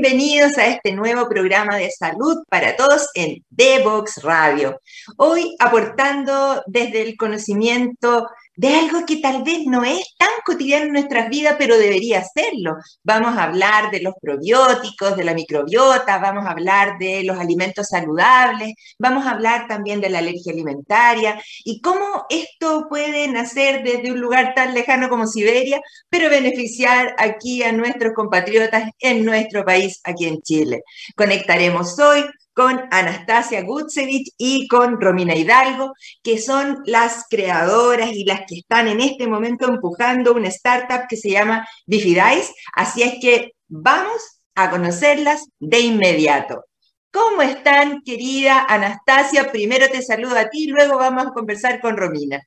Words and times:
bienvenidos 0.00 0.56
a 0.58 0.66
este 0.66 0.92
nuevo 0.92 1.28
programa 1.28 1.76
de 1.76 1.90
salud 1.90 2.44
para 2.48 2.76
todos 2.76 3.08
en 3.14 3.44
Devox 3.50 4.22
Radio. 4.22 4.80
Hoy 5.16 5.56
aportando 5.58 6.62
desde 6.66 7.02
el 7.02 7.16
conocimiento 7.16 8.28
de 8.58 8.74
algo 8.74 9.06
que 9.06 9.18
tal 9.18 9.44
vez 9.44 9.60
no 9.66 9.84
es 9.84 10.16
tan 10.18 10.28
cotidiano 10.44 10.86
en 10.86 10.92
nuestras 10.92 11.28
vidas, 11.30 11.54
pero 11.60 11.78
debería 11.78 12.24
serlo. 12.24 12.74
Vamos 13.04 13.38
a 13.38 13.44
hablar 13.44 13.92
de 13.92 14.00
los 14.00 14.14
probióticos, 14.20 15.16
de 15.16 15.22
la 15.22 15.32
microbiota, 15.32 16.18
vamos 16.18 16.44
a 16.44 16.50
hablar 16.50 16.98
de 16.98 17.22
los 17.22 17.38
alimentos 17.38 17.86
saludables, 17.86 18.74
vamos 18.98 19.26
a 19.26 19.30
hablar 19.30 19.68
también 19.68 20.00
de 20.00 20.10
la 20.10 20.18
alergia 20.18 20.52
alimentaria 20.52 21.40
y 21.64 21.80
cómo 21.80 22.26
esto 22.30 22.86
puede 22.88 23.28
nacer 23.28 23.84
desde 23.84 24.10
un 24.10 24.18
lugar 24.18 24.54
tan 24.56 24.74
lejano 24.74 25.08
como 25.08 25.28
Siberia, 25.28 25.80
pero 26.08 26.28
beneficiar 26.28 27.14
aquí 27.16 27.62
a 27.62 27.70
nuestros 27.70 28.12
compatriotas 28.12 28.90
en 28.98 29.24
nuestro 29.24 29.64
país, 29.64 30.00
aquí 30.02 30.26
en 30.26 30.42
Chile. 30.42 30.82
Conectaremos 31.14 31.96
hoy 32.00 32.24
con 32.58 32.88
Anastasia 32.90 33.62
Gutsevich 33.62 34.32
y 34.36 34.66
con 34.66 35.00
Romina 35.00 35.32
Hidalgo, 35.36 35.94
que 36.24 36.38
son 36.38 36.82
las 36.86 37.24
creadoras 37.30 38.10
y 38.10 38.24
las 38.24 38.40
que 38.48 38.56
están 38.56 38.88
en 38.88 39.00
este 39.00 39.28
momento 39.28 39.68
empujando 39.68 40.34
una 40.34 40.48
startup 40.48 41.06
que 41.08 41.16
se 41.16 41.30
llama 41.30 41.68
Bifidice. 41.86 42.52
Así 42.74 43.04
es 43.04 43.20
que 43.20 43.52
vamos 43.68 44.40
a 44.56 44.70
conocerlas 44.70 45.48
de 45.60 45.78
inmediato. 45.78 46.64
¿Cómo 47.12 47.42
están, 47.42 48.02
querida 48.02 48.66
Anastasia? 48.68 49.52
Primero 49.52 49.86
te 49.86 50.02
saludo 50.02 50.36
a 50.36 50.48
ti, 50.48 50.66
luego 50.66 50.98
vamos 50.98 51.28
a 51.28 51.32
conversar 51.32 51.80
con 51.80 51.96
Romina. 51.96 52.42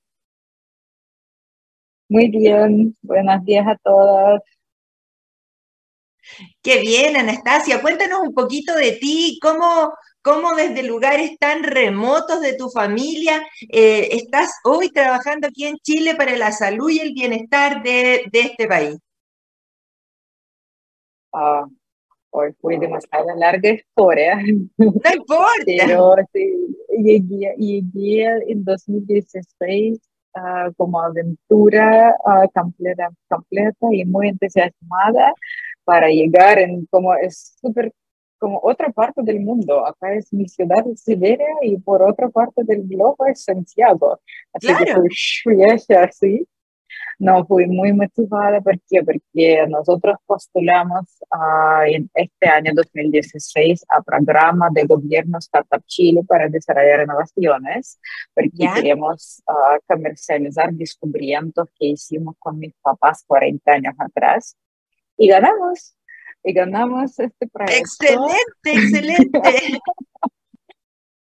Muy 2.10 2.28
bien, 2.30 2.98
buenos 3.02 3.46
días 3.46 3.66
a 3.66 3.78
todas. 3.78 4.42
Qué 6.62 6.80
bien, 6.82 7.16
Anastasia. 7.16 7.82
Cuéntanos 7.82 8.20
un 8.22 8.34
poquito 8.34 8.76
de 8.76 8.94
ti, 8.94 9.40
cómo, 9.42 9.94
cómo 10.22 10.56
desde 10.56 10.84
lugares 10.84 11.38
tan 11.40 11.64
remotos 11.64 12.42
de 12.42 12.54
tu 12.54 12.70
familia 12.70 13.42
eh, 13.70 14.10
estás 14.12 14.52
hoy 14.64 14.90
trabajando 14.90 15.48
aquí 15.48 15.66
en 15.66 15.78
Chile 15.78 16.16
para 16.16 16.36
la 16.38 16.52
salud 16.52 16.90
y 16.90 17.00
el 17.00 17.14
bienestar 17.14 17.82
de, 17.84 18.30
este 18.32 18.68
país. 18.68 18.98
Ah, 21.34 21.66
hoy 22.30 22.54
fue 22.60 22.78
demasiado 22.78 23.36
larga 23.38 23.70
historia. 23.70 24.38
No 24.78 24.94
importa. 25.16 25.64
Pero 25.66 26.16
sí, 26.34 26.76
llegué, 26.90 27.56
llegué 27.58 28.26
en 28.48 28.64
2016 28.64 30.00
ah, 30.36 30.70
como 30.78 31.02
aventura 31.02 32.16
uh, 32.26 32.48
completa, 32.54 33.10
completa 33.28 33.88
y 33.92 34.06
muy 34.06 34.30
entusiasmada 34.30 35.34
para 35.84 36.10
llegar 36.10 36.60
en 36.60 36.86
como 36.88 37.14
es 37.16 37.56
súper 37.60 37.92
como 38.42 38.60
otra 38.64 38.90
parte 38.90 39.22
del 39.22 39.40
mundo. 39.40 39.86
Acá 39.86 40.16
es 40.16 40.34
mi 40.34 40.48
ciudad 40.48 40.84
de 40.84 40.98
Siberia 40.98 41.46
y 41.62 41.78
por 41.78 42.02
otra 42.02 42.28
parte 42.30 42.64
del 42.64 42.82
globo 42.88 43.18
es 43.28 43.44
Santiago. 43.44 44.20
Así 44.52 44.68
que 44.68 44.96
fui 45.44 45.64
así. 45.96 46.48
No, 47.20 47.46
fui 47.46 47.68
muy 47.68 47.94
motivada. 47.94 48.60
¿Por 48.60 48.80
qué? 48.90 49.04
Porque 49.04 49.68
nosotros 49.70 50.18
postulamos 50.26 51.06
uh, 51.32 51.84
en 51.86 52.10
este 52.16 52.48
año 52.48 52.72
2016 52.74 53.86
a 53.90 54.02
programa 54.02 54.70
de 54.72 54.86
gobierno 54.86 55.38
Startup 55.38 55.84
Chile 55.86 56.22
para 56.28 56.50
desarrollar 56.50 57.04
innovaciones, 57.04 58.00
porque 58.34 58.68
queremos 58.74 59.44
uh, 59.48 59.80
comercializar 59.88 60.74
descubrimientos 60.74 61.68
que 61.78 61.90
hicimos 61.90 62.36
con 62.40 62.58
mis 62.58 62.74
papás 62.82 63.24
40 63.28 63.72
años 63.72 63.94
atrás 64.00 64.58
y 65.22 65.28
ganamos, 65.28 65.96
y 66.44 66.52
ganamos 66.52 67.20
este 67.20 67.48
proyecto. 67.48 67.80
Excelente, 67.80 68.42
excelente. 68.64 69.40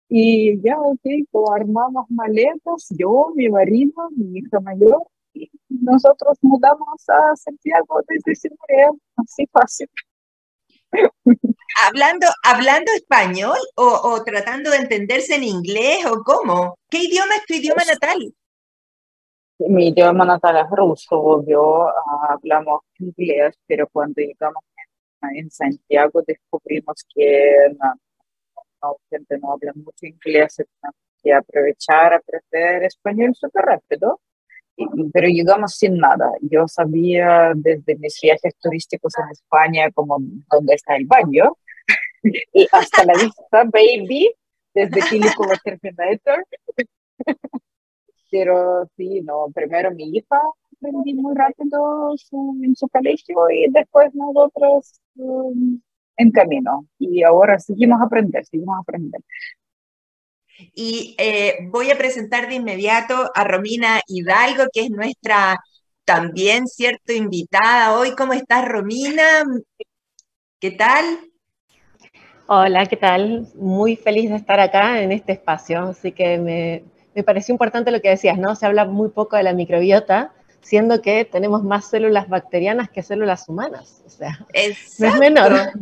y 0.08 0.60
ya, 0.62 0.80
ok, 0.80 1.06
pues 1.30 1.44
armamos 1.54 2.06
maletas, 2.08 2.88
yo, 2.90 3.30
mi 3.36 3.48
marido, 3.48 3.92
mi 4.16 4.38
hija 4.38 4.58
mayor, 4.58 5.06
y 5.32 5.48
nosotros 5.68 6.38
mudamos 6.42 7.08
a 7.08 7.36
Santiago 7.36 8.00
desde 8.08 8.34
Siberia, 8.34 8.90
así 9.16 9.46
fácil. 9.52 9.88
¿Hablando, 11.86 12.26
¿Hablando 12.42 12.90
español 12.96 13.58
o, 13.76 13.84
o, 13.84 14.24
tratando 14.24 14.70
de 14.70 14.78
entenderse 14.78 15.36
en 15.36 15.44
inglés 15.44 16.04
o 16.06 16.24
cómo? 16.24 16.78
¿Qué 16.90 16.98
idioma 16.98 17.36
es 17.36 17.46
tu 17.46 17.54
idioma 17.54 17.82
pues 17.84 17.98
natal? 18.00 18.34
Mi 19.58 19.88
idioma 19.88 20.24
natal 20.24 20.56
es 20.58 20.70
ruso, 20.70 21.18
obvio, 21.18 21.88
hablamos 22.28 22.82
inglés, 22.98 23.56
pero 23.66 23.88
cuando 23.88 24.20
llegamos 24.20 24.62
en 25.34 25.50
Santiago 25.50 26.22
descubrimos 26.26 27.04
que 27.14 27.74
no, 27.78 27.94
no, 28.82 28.96
gente 29.10 29.38
no 29.38 29.52
habla 29.52 29.72
mucho 29.74 30.06
inglés, 30.06 30.56
tenemos 30.56 30.96
que 31.22 31.32
aprovechar, 31.32 32.14
aprender 32.14 32.84
español 32.84 33.34
súper 33.34 33.64
rápido. 33.64 34.20
pero 35.12 35.28
llegamos 35.28 35.76
sin 35.76 35.98
nada. 35.98 36.30
Yo 36.42 36.66
sabía 36.66 37.52
desde 37.54 37.96
mis 37.96 38.18
viajes 38.20 38.54
turísticos 38.60 39.14
en 39.18 39.30
España 39.30 39.90
como 39.92 40.18
dónde 40.50 40.74
está 40.74 40.96
el 40.96 41.06
baño 41.06 41.56
y 42.52 42.66
hasta 42.72 43.04
la 43.04 43.14
vista, 43.14 43.64
baby, 43.64 44.34
desde 44.74 45.00
Chile 45.08 45.28
como 45.36 45.52
Terminator. 45.62 46.44
Pero 48.34 48.90
sí, 48.96 49.20
no, 49.20 49.46
primero 49.54 49.92
mi 49.92 50.08
hija 50.08 50.40
aprendí 50.76 51.14
muy 51.14 51.36
rápido 51.36 52.10
en 52.64 52.74
su 52.74 52.88
colegio 52.88 53.48
y 53.48 53.70
después 53.70 54.12
nosotros 54.12 55.00
um, 55.14 55.80
en 56.16 56.32
camino. 56.32 56.84
Y 56.98 57.22
ahora 57.22 57.60
seguimos 57.60 58.00
a 58.00 58.06
aprender, 58.06 58.44
seguimos 58.44 58.76
a 58.76 58.80
aprender. 58.80 59.20
Y 60.74 61.14
eh, 61.16 61.58
voy 61.70 61.92
a 61.92 61.96
presentar 61.96 62.48
de 62.48 62.56
inmediato 62.56 63.30
a 63.36 63.44
Romina 63.44 64.00
Hidalgo, 64.08 64.64
que 64.72 64.80
es 64.80 64.90
nuestra 64.90 65.56
también, 66.04 66.66
¿cierto?, 66.66 67.12
invitada 67.12 67.96
hoy. 67.96 68.16
¿Cómo 68.16 68.32
estás, 68.32 68.66
Romina? 68.66 69.44
¿Qué 70.58 70.72
tal? 70.72 71.04
Hola, 72.48 72.84
¿qué 72.86 72.96
tal? 72.96 73.46
Muy 73.54 73.94
feliz 73.94 74.28
de 74.28 74.36
estar 74.36 74.58
acá 74.58 75.00
en 75.00 75.12
este 75.12 75.34
espacio, 75.34 75.82
así 75.82 76.10
que 76.10 76.38
me, 76.38 76.93
me 77.14 77.22
pareció 77.22 77.52
importante 77.52 77.90
lo 77.90 78.00
que 78.00 78.10
decías, 78.10 78.38
¿no? 78.38 78.54
Se 78.56 78.66
habla 78.66 78.84
muy 78.84 79.08
poco 79.08 79.36
de 79.36 79.42
la 79.42 79.52
microbiota, 79.52 80.32
siendo 80.60 81.02
que 81.02 81.24
tenemos 81.24 81.62
más 81.62 81.88
células 81.88 82.28
bacterianas 82.28 82.90
que 82.90 83.02
células 83.02 83.48
humanas. 83.48 84.02
O 84.06 84.10
sea, 84.10 84.38
no 84.98 85.06
es 85.08 85.18
menor. 85.18 85.72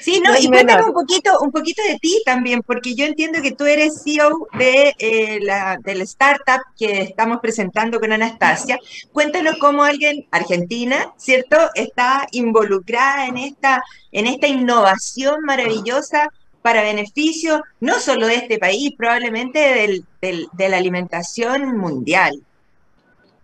Sí, 0.00 0.22
no, 0.24 0.32
y 0.38 0.48
cuéntame 0.48 0.84
un 0.84 0.94
poquito, 0.94 1.38
un 1.40 1.52
poquito 1.52 1.82
de 1.86 1.98
ti 1.98 2.22
también, 2.24 2.62
porque 2.62 2.94
yo 2.94 3.04
entiendo 3.04 3.42
que 3.42 3.52
tú 3.52 3.66
eres 3.66 4.02
CEO 4.02 4.48
de 4.58 4.94
eh, 4.98 5.38
la 5.42 5.76
del 5.84 6.00
startup 6.00 6.62
que 6.78 7.02
estamos 7.02 7.40
presentando 7.42 8.00
con 8.00 8.10
Anastasia. 8.10 8.78
Cuéntanos 9.12 9.56
cómo 9.60 9.82
alguien, 9.84 10.26
Argentina, 10.30 11.12
¿cierto?, 11.18 11.58
está 11.74 12.26
involucrada 12.32 13.26
en 13.26 13.36
esta, 13.36 13.82
en 14.12 14.26
esta 14.26 14.46
innovación 14.46 15.42
maravillosa 15.42 16.30
para 16.66 16.82
beneficio 16.82 17.62
no 17.78 18.00
solo 18.00 18.26
de 18.26 18.34
este 18.34 18.58
país, 18.58 18.92
probablemente 18.98 20.04
de 20.20 20.68
la 20.68 20.76
alimentación 20.76 21.78
mundial. 21.78 22.42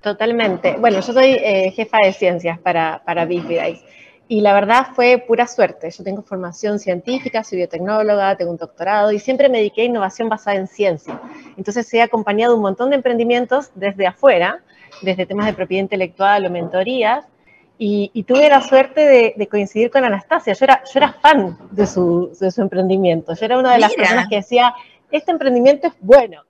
Totalmente. 0.00 0.74
Bueno, 0.76 0.98
yo 0.98 1.12
soy 1.12 1.36
eh, 1.40 1.70
jefa 1.70 1.98
de 2.04 2.14
ciencias 2.14 2.58
para, 2.58 3.00
para 3.06 3.28
y 3.30 4.40
la 4.40 4.52
verdad 4.52 4.88
fue 4.96 5.19
pura 5.24 5.46
suerte. 5.46 5.88
Yo 5.92 6.02
tengo 6.02 6.22
formación 6.22 6.80
científica, 6.80 7.44
soy 7.44 7.58
biotecnóloga, 7.58 8.36
tengo 8.36 8.50
un 8.50 8.56
doctorado 8.56 9.12
y 9.12 9.20
siempre 9.20 9.48
me 9.48 9.58
dediqué 9.58 9.82
a 9.82 9.84
innovación 9.84 10.28
basada 10.28 10.56
en 10.56 10.66
ciencia. 10.66 11.20
Entonces 11.56 11.94
he 11.94 12.02
acompañado 12.02 12.56
un 12.56 12.62
montón 12.62 12.90
de 12.90 12.96
emprendimientos 12.96 13.70
desde 13.76 14.04
afuera, 14.04 14.64
desde 15.00 15.26
temas 15.26 15.46
de 15.46 15.52
propiedad 15.52 15.84
intelectual 15.84 16.44
o 16.44 16.50
mentorías, 16.50 17.25
y, 17.84 18.23
tuve 18.23 18.49
la 18.49 18.61
suerte 18.61 19.34
de, 19.37 19.49
coincidir 19.49 19.90
con 19.90 20.05
Anastasia. 20.05 20.52
Yo 20.52 20.64
era, 20.64 20.84
yo 20.84 20.93
era 20.94 21.12
fan 21.14 21.58
de 21.73 21.87
su, 21.87 22.31
de 22.40 22.50
su 22.52 22.62
emprendimiento. 22.62 23.34
Yo 23.34 23.44
era 23.44 23.58
una 23.58 23.73
de 23.73 23.81
las 23.81 23.93
personas 23.93 24.29
que 24.29 24.37
decía, 24.37 24.73
este 25.11 25.32
emprendimiento 25.32 25.88
es 25.88 25.94
bueno. 26.00 26.44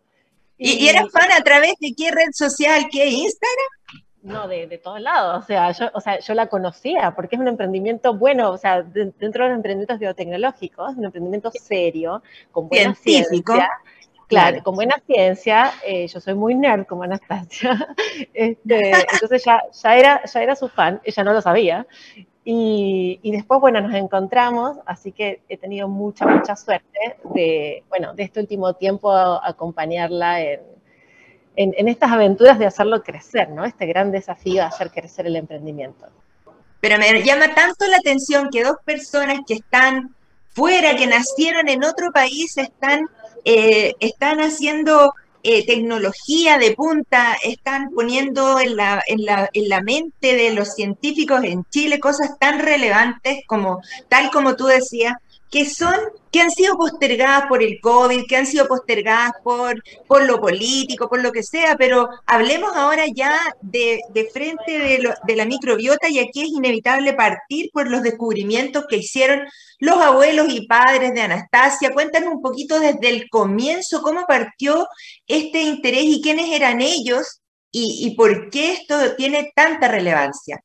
¿Y, 0.58 0.86
eras 0.88 1.10
fan 1.10 1.32
a 1.32 1.42
través 1.42 1.74
de 1.80 1.94
qué 1.96 2.10
red 2.10 2.32
social? 2.32 2.86
¿Qué 2.90 3.06
Instagram? 3.08 4.02
No, 4.22 4.46
de, 4.46 4.66
de, 4.66 4.78
todos 4.78 5.00
lados. 5.00 5.42
O 5.42 5.46
sea, 5.46 5.72
yo, 5.72 5.86
o 5.94 6.00
sea, 6.00 6.20
yo 6.20 6.34
la 6.34 6.48
conocía 6.48 7.12
porque 7.16 7.36
es 7.36 7.40
un 7.40 7.48
emprendimiento 7.48 8.14
bueno, 8.14 8.50
o 8.50 8.58
sea, 8.58 8.82
dentro 8.82 9.44
de 9.44 9.48
los 9.48 9.56
emprendimientos 9.56 9.98
biotecnológicos, 9.98 10.96
un 10.96 11.06
emprendimiento 11.06 11.50
serio, 11.50 12.22
con 12.52 12.68
buena 12.68 12.94
Científico. 12.94 13.54
ciencia. 13.54 13.70
Claro, 14.32 14.62
con 14.62 14.74
buena 14.74 14.96
ciencia, 15.06 15.72
eh, 15.84 16.06
yo 16.06 16.20
soy 16.20 16.34
muy 16.34 16.54
nerd 16.54 16.86
como 16.86 17.02
Anastasia, 17.02 17.94
este, 18.34 18.92
entonces 19.12 19.44
ya, 19.44 19.62
ya, 19.70 19.96
era, 19.96 20.24
ya 20.24 20.42
era 20.42 20.56
su 20.56 20.68
fan, 20.68 21.00
ella 21.04 21.24
no 21.24 21.32
lo 21.32 21.42
sabía, 21.42 21.86
y, 22.44 23.20
y, 23.22 23.30
después, 23.30 23.60
bueno, 23.60 23.80
nos 23.80 23.94
encontramos, 23.94 24.78
así 24.84 25.12
que 25.12 25.42
he 25.48 25.56
tenido 25.56 25.86
mucha, 25.88 26.26
mucha 26.26 26.56
suerte 26.56 27.16
de, 27.34 27.84
bueno, 27.88 28.14
de 28.14 28.24
este 28.24 28.40
último 28.40 28.74
tiempo 28.74 29.12
acompañarla 29.12 30.40
en, 30.40 30.60
en, 31.54 31.74
en, 31.76 31.88
estas 31.88 32.10
aventuras 32.10 32.58
de 32.58 32.66
hacerlo 32.66 33.02
crecer, 33.02 33.50
¿no? 33.50 33.64
Este 33.64 33.86
gran 33.86 34.10
desafío 34.10 34.54
de 34.54 34.60
hacer 34.62 34.90
crecer 34.90 35.26
el 35.26 35.36
emprendimiento. 35.36 36.06
pero 36.80 36.98
me 36.98 37.22
llama 37.22 37.54
tanto 37.54 37.86
la 37.86 37.98
atención 37.98 38.50
que 38.50 38.64
dos 38.64 38.76
personas 38.84 39.40
que 39.46 39.54
están 39.54 40.12
fuera, 40.54 40.96
que 40.96 41.06
nacieron 41.06 41.68
en 41.68 41.84
otro 41.84 42.12
país, 42.12 42.56
están, 42.58 43.06
eh, 43.44 43.94
están 44.00 44.40
haciendo 44.40 45.12
eh, 45.42 45.66
tecnología 45.66 46.58
de 46.58 46.72
punta, 46.72 47.36
están 47.42 47.90
poniendo 47.90 48.60
en 48.60 48.76
la, 48.76 49.02
en, 49.06 49.24
la, 49.24 49.50
en 49.52 49.68
la 49.68 49.80
mente 49.80 50.36
de 50.36 50.52
los 50.52 50.74
científicos 50.74 51.42
en 51.42 51.64
Chile 51.64 51.98
cosas 51.98 52.38
tan 52.38 52.60
relevantes 52.60 53.40
como, 53.48 53.80
tal 54.08 54.30
como 54.30 54.54
tú 54.54 54.66
decías, 54.66 55.14
que 55.52 55.68
son, 55.68 55.94
que 56.30 56.40
han 56.40 56.50
sido 56.50 56.78
postergadas 56.78 57.46
por 57.46 57.62
el 57.62 57.78
COVID, 57.78 58.24
que 58.26 58.36
han 58.36 58.46
sido 58.46 58.66
postergadas 58.66 59.32
por, 59.44 59.82
por 60.08 60.24
lo 60.24 60.40
político, 60.40 61.10
por 61.10 61.22
lo 61.22 61.30
que 61.30 61.42
sea, 61.42 61.76
pero 61.76 62.08
hablemos 62.24 62.74
ahora 62.74 63.04
ya 63.14 63.36
de, 63.60 64.00
de 64.14 64.30
frente 64.30 64.78
de, 64.78 65.36
la 65.36 65.44
microbiota 65.44 66.08
y 66.08 66.20
aquí 66.20 66.40
es 66.40 66.48
inevitable 66.48 67.12
partir 67.12 67.68
por 67.70 67.90
los 67.90 68.02
descubrimientos 68.02 68.86
que 68.88 68.96
hicieron 68.96 69.42
los 69.78 69.98
abuelos 69.98 70.46
y 70.48 70.66
padres 70.66 71.12
de 71.12 71.20
Anastasia. 71.20 71.92
Cuéntanos 71.92 72.32
un 72.32 72.40
poquito 72.40 72.80
desde 72.80 73.10
el 73.10 73.28
comienzo 73.28 74.00
cómo 74.00 74.24
partió 74.26 74.88
este 75.26 75.60
interés 75.60 76.04
y 76.04 76.22
quiénes 76.22 76.48
eran 76.50 76.80
ellos 76.80 77.42
y, 77.70 78.06
y 78.06 78.16
por 78.16 78.48
qué 78.48 78.72
esto 78.72 79.16
tiene 79.16 79.52
tanta 79.54 79.88
relevancia. 79.88 80.64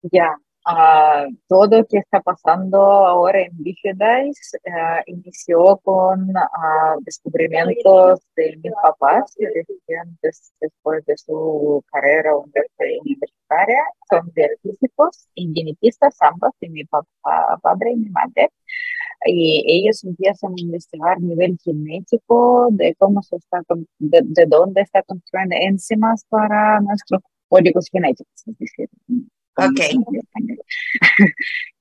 Ya, 0.00 0.30
Uh, 0.68 1.32
todo 1.46 1.78
lo 1.78 1.86
que 1.86 1.98
está 1.98 2.20
pasando 2.20 2.76
ahora 2.76 3.40
en 3.40 3.52
Digidice 3.62 4.58
uh, 4.66 5.00
inició 5.06 5.76
con 5.76 6.30
uh, 6.30 7.00
descubrimientos 7.02 8.20
de 8.34 8.56
mis 8.56 8.72
papás 8.82 9.32
que 9.38 9.46
decían 9.46 10.18
des, 10.22 10.52
después 10.60 11.04
de 11.06 11.16
su 11.18 11.84
carrera 11.92 12.32
universitaria, 12.36 13.80
son 14.10 14.32
de 14.34 14.58
físicos 14.60 15.28
y 15.36 15.52
genetistas 15.54 16.16
ambos, 16.20 16.50
mi 16.60 16.84
papá, 16.84 17.06
padre 17.62 17.92
y 17.92 17.96
mi 17.96 18.10
madre. 18.10 18.50
Y 19.24 19.64
ellos 19.68 20.02
empiezan 20.02 20.50
a 20.50 20.60
investigar 20.60 21.16
a 21.16 21.20
nivel 21.20 21.58
genético 21.62 22.68
de 22.72 22.94
cómo 22.96 23.22
se 23.22 23.36
está, 23.36 23.62
de, 23.98 24.20
de 24.24 24.46
dónde 24.46 24.80
está 24.82 25.02
construyendo 25.04 25.54
enzimas 25.60 26.24
para 26.28 26.80
nuestros 26.80 27.22
códigos 27.48 27.88
genéticos, 27.88 28.42
es 28.46 28.58
decir, 28.58 28.88
Ok. 29.56 29.80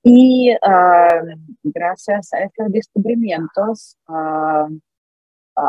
y 0.03 0.51
uh, 0.53 1.37
gracias 1.63 2.33
a 2.33 2.43
estos 2.43 2.71
descubrimientos, 2.71 3.97
uh, 4.07 4.79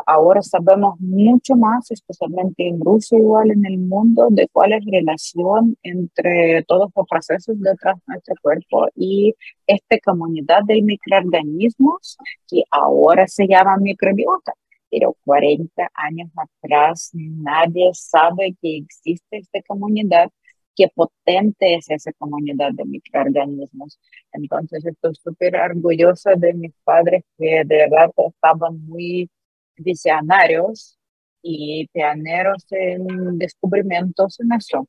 ahora 0.07 0.43
sabemos 0.43 0.99
mucho 1.01 1.55
más, 1.57 1.91
especialmente 1.91 2.67
en 2.67 2.81
Rusia, 2.81 3.19
igual 3.19 3.51
en 3.51 3.65
el 3.67 3.79
mundo, 3.79 4.29
de 4.31 4.49
cuál 4.49 4.73
es 4.73 4.85
la 4.85 4.99
relación 4.99 5.77
entre 5.83 6.65
todos 6.65 6.91
los 6.95 7.07
procesos 7.09 7.61
detrás 7.61 7.97
de 7.97 8.03
nuestro 8.07 8.35
cuerpo 8.43 8.87
y 8.95 9.35
esta 9.67 9.99
comunidad 10.05 10.63
de 10.67 10.83
microorganismos 10.83 12.17
que 12.49 12.63
ahora 12.71 13.27
se 13.29 13.47
llama 13.47 13.77
microbiota. 13.79 14.53
Pero 14.91 15.17
40 15.25 15.91
años 15.95 16.31
atrás 16.37 17.11
nadie 17.13 17.91
sabe 17.93 18.57
que 18.63 18.79
existe 18.79 19.39
esta 19.39 19.61
comunidad 19.67 20.31
qué 20.77 20.89
potente 20.95 21.75
es 21.75 21.91
esa 21.91 22.13
comunidad 22.13 22.71
de 22.73 22.85
microorganismos. 22.85 23.99
Entonces 24.33 24.85
estoy 24.85 25.15
súper 25.15 25.57
orgullosa 25.57 26.35
de 26.37 26.53
mis 26.53 26.73
padres 26.85 27.25
que 27.39 27.63
de 27.65 27.89
verdad 27.89 28.11
estaban 28.29 28.85
muy 28.87 29.29
visionarios 29.77 30.99
y 31.43 31.89
pioneros 31.93 32.67
en 32.71 33.39
descubrimientos 33.39 34.39
en 34.41 34.53
eso. 34.53 34.87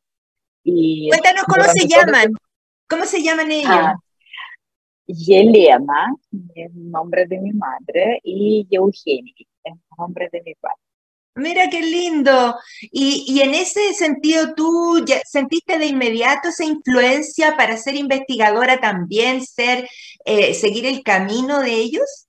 Y 0.63 1.09
Cuéntanos 1.09 1.43
cómo 1.43 1.63
se 1.63 1.87
llaman. 1.87 2.33
¿Cómo 2.89 3.05
se 3.05 3.21
llaman 3.21 3.51
ellos? 3.51 3.71
Ah, 3.71 3.95
Yelena, 5.07 6.13
es 6.53 6.65
el 6.65 6.91
nombre 6.91 7.25
de 7.27 7.39
mi 7.39 7.53
madre, 7.53 8.19
y 8.23 8.67
Eugenia, 8.69 9.33
el 9.63 9.73
nombre 9.97 10.27
de 10.31 10.41
mi 10.43 10.53
padre. 10.55 10.86
Mira 11.37 11.69
qué 11.69 11.81
lindo. 11.81 12.55
Y, 12.91 13.39
en 13.41 13.53
ese 13.53 13.93
sentido, 13.93 14.55
¿tú 14.55 15.05
sentiste 15.25 15.77
de 15.77 15.85
inmediato 15.85 16.49
esa 16.49 16.65
influencia 16.65 17.55
para 17.55 17.77
ser 17.77 17.95
investigadora 17.95 18.79
también, 18.79 19.45
ser, 19.45 19.87
eh, 20.25 20.55
seguir 20.55 20.85
el 20.87 21.03
camino 21.03 21.59
de 21.59 21.73
ellos? 21.73 22.27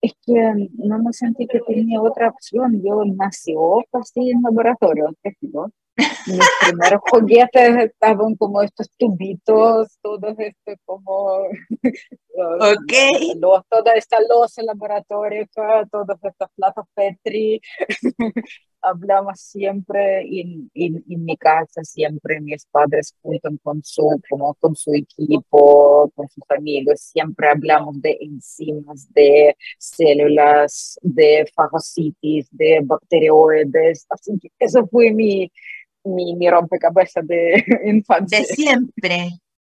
Es 0.00 0.12
que 0.24 0.32
no 0.72 0.98
me 1.02 1.12
sentí 1.12 1.46
que 1.46 1.60
tenía 1.60 2.00
otra 2.00 2.28
opción. 2.30 2.82
Yo 2.82 3.04
nací 3.04 3.54
así 3.92 4.30
en 4.30 4.42
laboratorio, 4.42 5.14
¿no? 5.42 5.70
Mis 5.96 6.48
primeros 6.60 7.00
juguetes 7.10 7.76
estaban 7.84 8.36
como 8.36 8.62
estos 8.62 8.90
tubitos, 8.96 9.98
todos 10.02 10.38
estos 10.38 10.76
como... 10.84 11.48
Ok. 12.32 12.92
Los, 13.38 13.66
toda 13.68 13.92
esta 13.94 14.18
losa 14.26 14.62
laboratorio, 14.62 15.46
todos 15.52 16.16
estos 16.22 16.48
platos 16.56 16.86
Petri. 16.94 17.60
Hablamos 18.82 19.40
siempre 19.40 20.22
en, 20.22 20.70
en, 20.74 21.04
en, 21.08 21.24
mi 21.24 21.36
casa, 21.36 21.84
siempre 21.84 22.40
mis 22.40 22.64
padres 22.66 23.14
juntan 23.20 23.58
con 23.62 23.82
su, 23.84 24.20
como 24.28 24.54
con 24.54 24.74
su 24.74 24.94
equipo, 24.94 26.10
con 26.14 26.28
sus 26.28 26.44
amigos, 26.48 27.00
siempre 27.00 27.48
hablamos 27.48 28.00
de 28.00 28.16
enzimas, 28.20 29.12
de 29.12 29.56
células, 29.78 30.98
de 31.02 31.46
fagocitis, 31.54 32.48
de 32.50 32.80
bacterioides, 32.82 34.06
así 34.08 34.38
que 34.40 34.50
eso 34.58 34.86
fue 34.86 35.12
mi, 35.12 35.50
mi, 36.04 36.34
mi 36.36 36.50
rompecabezas 36.50 37.26
de 37.26 37.64
infancia. 37.84 38.38
De 38.38 38.44
siempre, 38.44 39.30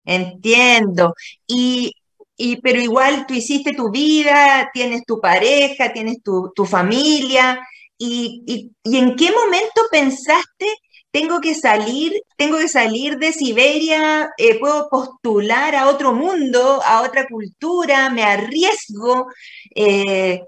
entiendo. 0.05 1.15
Y, 1.47 1.93
y, 2.37 2.61
pero 2.61 2.81
igual 2.81 3.27
tú 3.27 3.35
hiciste 3.35 3.73
tu 3.75 3.91
vida, 3.91 4.71
tienes 4.73 5.05
tu 5.05 5.21
pareja, 5.21 5.93
tienes 5.93 6.23
tu, 6.23 6.53
tu 6.55 6.65
familia. 6.65 7.61
Y, 7.99 8.43
y, 8.47 8.73
y, 8.83 8.99
en 8.99 9.17
qué 9.17 9.31
momento 9.31 9.83
pensaste, 9.91 10.67
tengo 11.11 11.41
que 11.41 11.55
salir, 11.55 12.13
tengo 12.37 12.59
que 12.59 12.69
salir 12.69 13.19
de 13.19 13.33
Siberia, 13.33 14.31
eh, 14.37 14.59
puedo 14.59 14.89
postular 14.91 15.75
a 15.77 15.89
otro 15.89 16.13
mundo, 16.13 16.83
a 16.85 17.03
otra 17.03 17.27
cultura, 17.29 18.11
me 18.11 18.25
arriesgo? 18.25 19.29
Eh, 19.75 20.41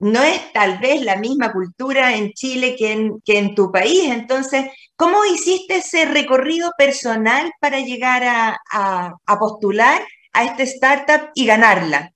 no 0.00 0.22
es 0.22 0.52
tal 0.52 0.78
vez 0.78 1.02
la 1.02 1.16
misma 1.16 1.52
cultura 1.52 2.14
en 2.16 2.32
Chile 2.32 2.76
que 2.76 2.92
en, 2.92 3.20
que 3.24 3.38
en 3.38 3.54
tu 3.54 3.72
país. 3.72 4.10
Entonces, 4.10 4.66
¿cómo 4.96 5.24
hiciste 5.24 5.76
ese 5.76 6.04
recorrido 6.06 6.72
personal 6.78 7.52
para 7.60 7.80
llegar 7.80 8.24
a, 8.24 8.58
a, 8.70 9.14
a 9.26 9.38
postular 9.38 10.02
a 10.32 10.44
esta 10.44 10.62
startup 10.64 11.30
y 11.34 11.46
ganarla? 11.46 12.13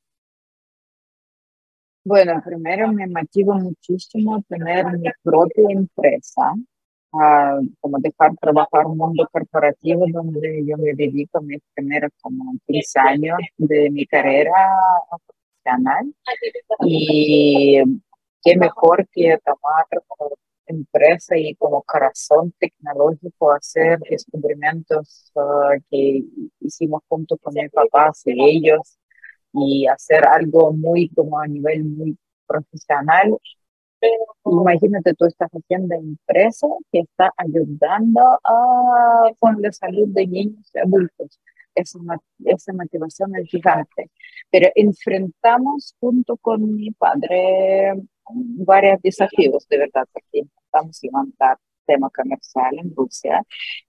Bueno, 2.08 2.40
primero 2.42 2.90
me 2.90 3.06
motivó 3.06 3.52
muchísimo 3.56 4.42
tener 4.48 4.86
mi 4.98 5.10
propia 5.22 5.64
empresa, 5.68 6.54
uh, 7.12 7.60
como 7.80 7.98
dejar 7.98 8.34
trabajar 8.40 8.86
un 8.86 8.96
mundo 8.96 9.28
corporativo 9.30 10.06
donde 10.10 10.64
yo 10.64 10.78
me 10.78 10.94
dedico 10.94 11.36
a 11.36 11.42
mis 11.42 11.60
primeros 11.74 12.10
como 12.22 12.54
10 12.66 12.96
años 12.96 13.36
de 13.58 13.90
mi 13.90 14.06
carrera 14.06 14.54
canal. 15.62 16.14
Y 16.86 17.82
qué 18.42 18.56
mejor 18.56 19.06
que 19.12 19.38
tomar 19.44 19.84
como 20.06 20.30
empresa 20.64 21.36
y 21.36 21.54
como 21.56 21.82
corazón 21.82 22.54
tecnológico 22.58 23.52
hacer 23.52 23.98
descubrimientos 24.08 25.30
uh, 25.34 25.78
que 25.90 26.24
hicimos 26.60 27.02
junto 27.06 27.36
con 27.36 27.52
mis 27.52 27.70
papás 27.70 28.22
y 28.24 28.32
ellos 28.42 28.98
y 29.66 29.86
hacer 29.86 30.24
algo 30.26 30.72
muy 30.72 31.08
como 31.10 31.38
a 31.40 31.46
nivel 31.46 31.84
muy 31.84 32.18
profesional. 32.46 33.38
Imagínate, 34.44 35.14
tú 35.14 35.26
estás 35.26 35.50
haciendo 35.50 35.94
empresa 35.94 36.66
que 36.92 37.00
está 37.00 37.32
ayudando 37.36 38.20
a, 38.44 39.32
con 39.38 39.60
la 39.60 39.72
salud 39.72 40.08
de 40.08 40.26
niños 40.26 40.70
y 40.74 40.78
adultos 40.78 41.40
esa, 41.74 41.98
esa 42.44 42.72
motivación 42.72 43.34
es 43.36 43.48
gigante. 43.48 44.10
Pero 44.50 44.68
enfrentamos 44.74 45.94
junto 46.00 46.36
con 46.38 46.74
mi 46.74 46.90
padre 46.92 47.94
varios 48.30 49.00
desafíos, 49.02 49.66
de 49.68 49.78
verdad, 49.78 50.06
porque 50.12 50.38
intentamos 50.40 50.98
levantar 51.02 51.58
tema 51.86 52.10
comercial 52.10 52.78
en 52.78 52.94
Rusia 52.94 53.42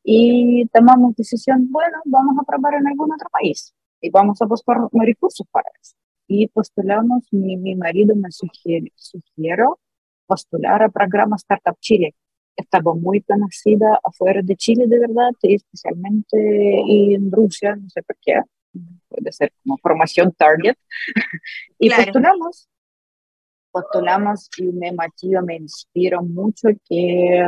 y 0.03 0.65
tomamos 0.69 1.15
decisión, 1.15 1.69
bueno, 1.69 1.97
vamos 2.05 2.35
a 2.39 2.43
probar 2.43 2.75
en 2.75 2.88
algún 2.88 3.11
otro 3.11 3.27
país 3.29 3.73
y 4.01 4.10
vamos 4.10 4.41
a 4.41 4.46
buscar 4.46 4.77
recursos 4.94 5.46
para 5.51 5.70
eso. 5.82 5.96
Y 6.27 6.48
postulamos, 6.48 7.27
mi, 7.32 7.58
mi 7.58 7.75
marido 7.75 8.15
me 8.15 8.32
sugiere, 8.32 8.91
sugiero 8.96 9.79
postular 10.25 10.84
a 10.84 10.89
programa 10.89 11.36
Startup 11.38 11.75
Chile, 11.79 12.15
estaba 12.56 12.94
muy 12.94 13.22
conocida 13.22 14.00
afuera 14.03 14.41
de 14.44 14.56
Chile, 14.56 14.86
de 14.88 15.00
verdad, 15.00 15.32
y 15.41 15.56
especialmente 15.56 16.36
en 17.13 17.32
Rusia, 17.32 17.75
no 17.75 17.89
sé 17.89 18.03
por 18.03 18.15
qué, 18.22 18.39
puede 19.08 19.32
ser 19.32 19.51
como 19.63 19.77
formación 19.77 20.32
target, 20.34 20.77
y 21.79 21.89
postulamos, 21.89 22.70
postulamos 23.72 24.50
y 24.58 24.65
me 24.65 24.91
motiva, 24.91 25.41
me 25.41 25.56
inspira 25.56 26.22
mucho 26.22 26.70
que 26.88 27.48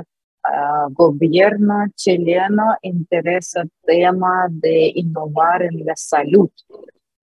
gobierno 0.92 1.86
chileno 1.96 2.76
interesa 2.82 3.62
el 3.62 3.72
tema 3.86 4.48
de 4.50 4.92
innovar 4.96 5.64
en 5.64 5.86
la 5.86 5.96
salud. 5.96 6.50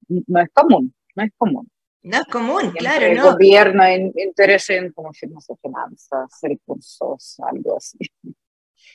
No 0.09 0.41
es 0.41 0.49
común, 0.53 0.95
no 1.15 1.25
es 1.25 1.31
común. 1.37 1.69
No 2.03 2.17
es 2.19 2.25
común, 2.27 2.71
claro, 2.71 3.07
El 3.07 3.17
¿no? 3.19 3.33
gobierno 3.33 3.87
in- 3.91 4.13
interesa 4.17 4.75
en 4.75 4.93
como 4.93 5.13
firmas 5.13 5.47
de 5.47 5.57
finanzas, 5.57 6.31
recursos, 6.43 7.37
algo 7.41 7.77
así. 7.77 7.99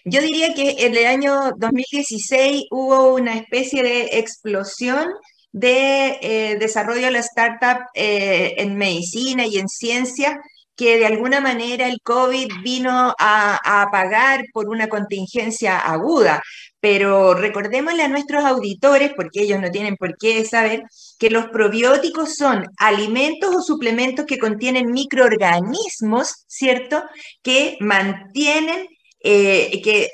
Yo 0.05 0.21
diría 0.21 0.53
que 0.53 0.85
en 0.85 0.95
el 0.95 1.05
año 1.05 1.51
2016 1.57 2.65
hubo 2.71 3.13
una 3.13 3.35
especie 3.35 3.83
de 3.83 4.17
explosión 4.19 5.05
de 5.51 6.17
eh, 6.21 6.57
desarrollo 6.57 7.01
de 7.05 7.11
la 7.11 7.19
startup 7.19 7.85
eh, 7.93 8.55
en 8.57 8.75
medicina 8.77 9.45
y 9.45 9.59
en 9.59 9.67
ciencia, 9.67 10.41
que 10.75 10.97
de 10.97 11.05
alguna 11.05 11.39
manera 11.39 11.87
el 11.87 11.99
COVID 12.01 12.47
vino 12.63 13.13
a, 13.19 13.59
a 13.63 13.81
apagar 13.83 14.45
por 14.53 14.69
una 14.69 14.87
contingencia 14.89 15.79
aguda. 15.79 16.41
Pero 16.79 17.33
recordémosle 17.33 18.03
a 18.03 18.09
nuestros 18.09 18.43
auditores, 18.43 19.13
porque 19.15 19.43
ellos 19.43 19.61
no 19.61 19.71
tienen 19.71 19.95
por 19.95 20.17
qué 20.17 20.43
saber, 20.43 20.83
que 21.17 21.29
los 21.29 21.47
probióticos 21.47 22.35
son 22.35 22.65
alimentos 22.77 23.55
o 23.55 23.61
suplementos 23.61 24.25
que 24.25 24.37
contienen 24.37 24.91
microorganismos, 24.91 26.43
¿cierto? 26.47 27.01
Que 27.41 27.77
mantienen 27.79 28.87
eh, 29.25 29.81
que, 29.81 30.11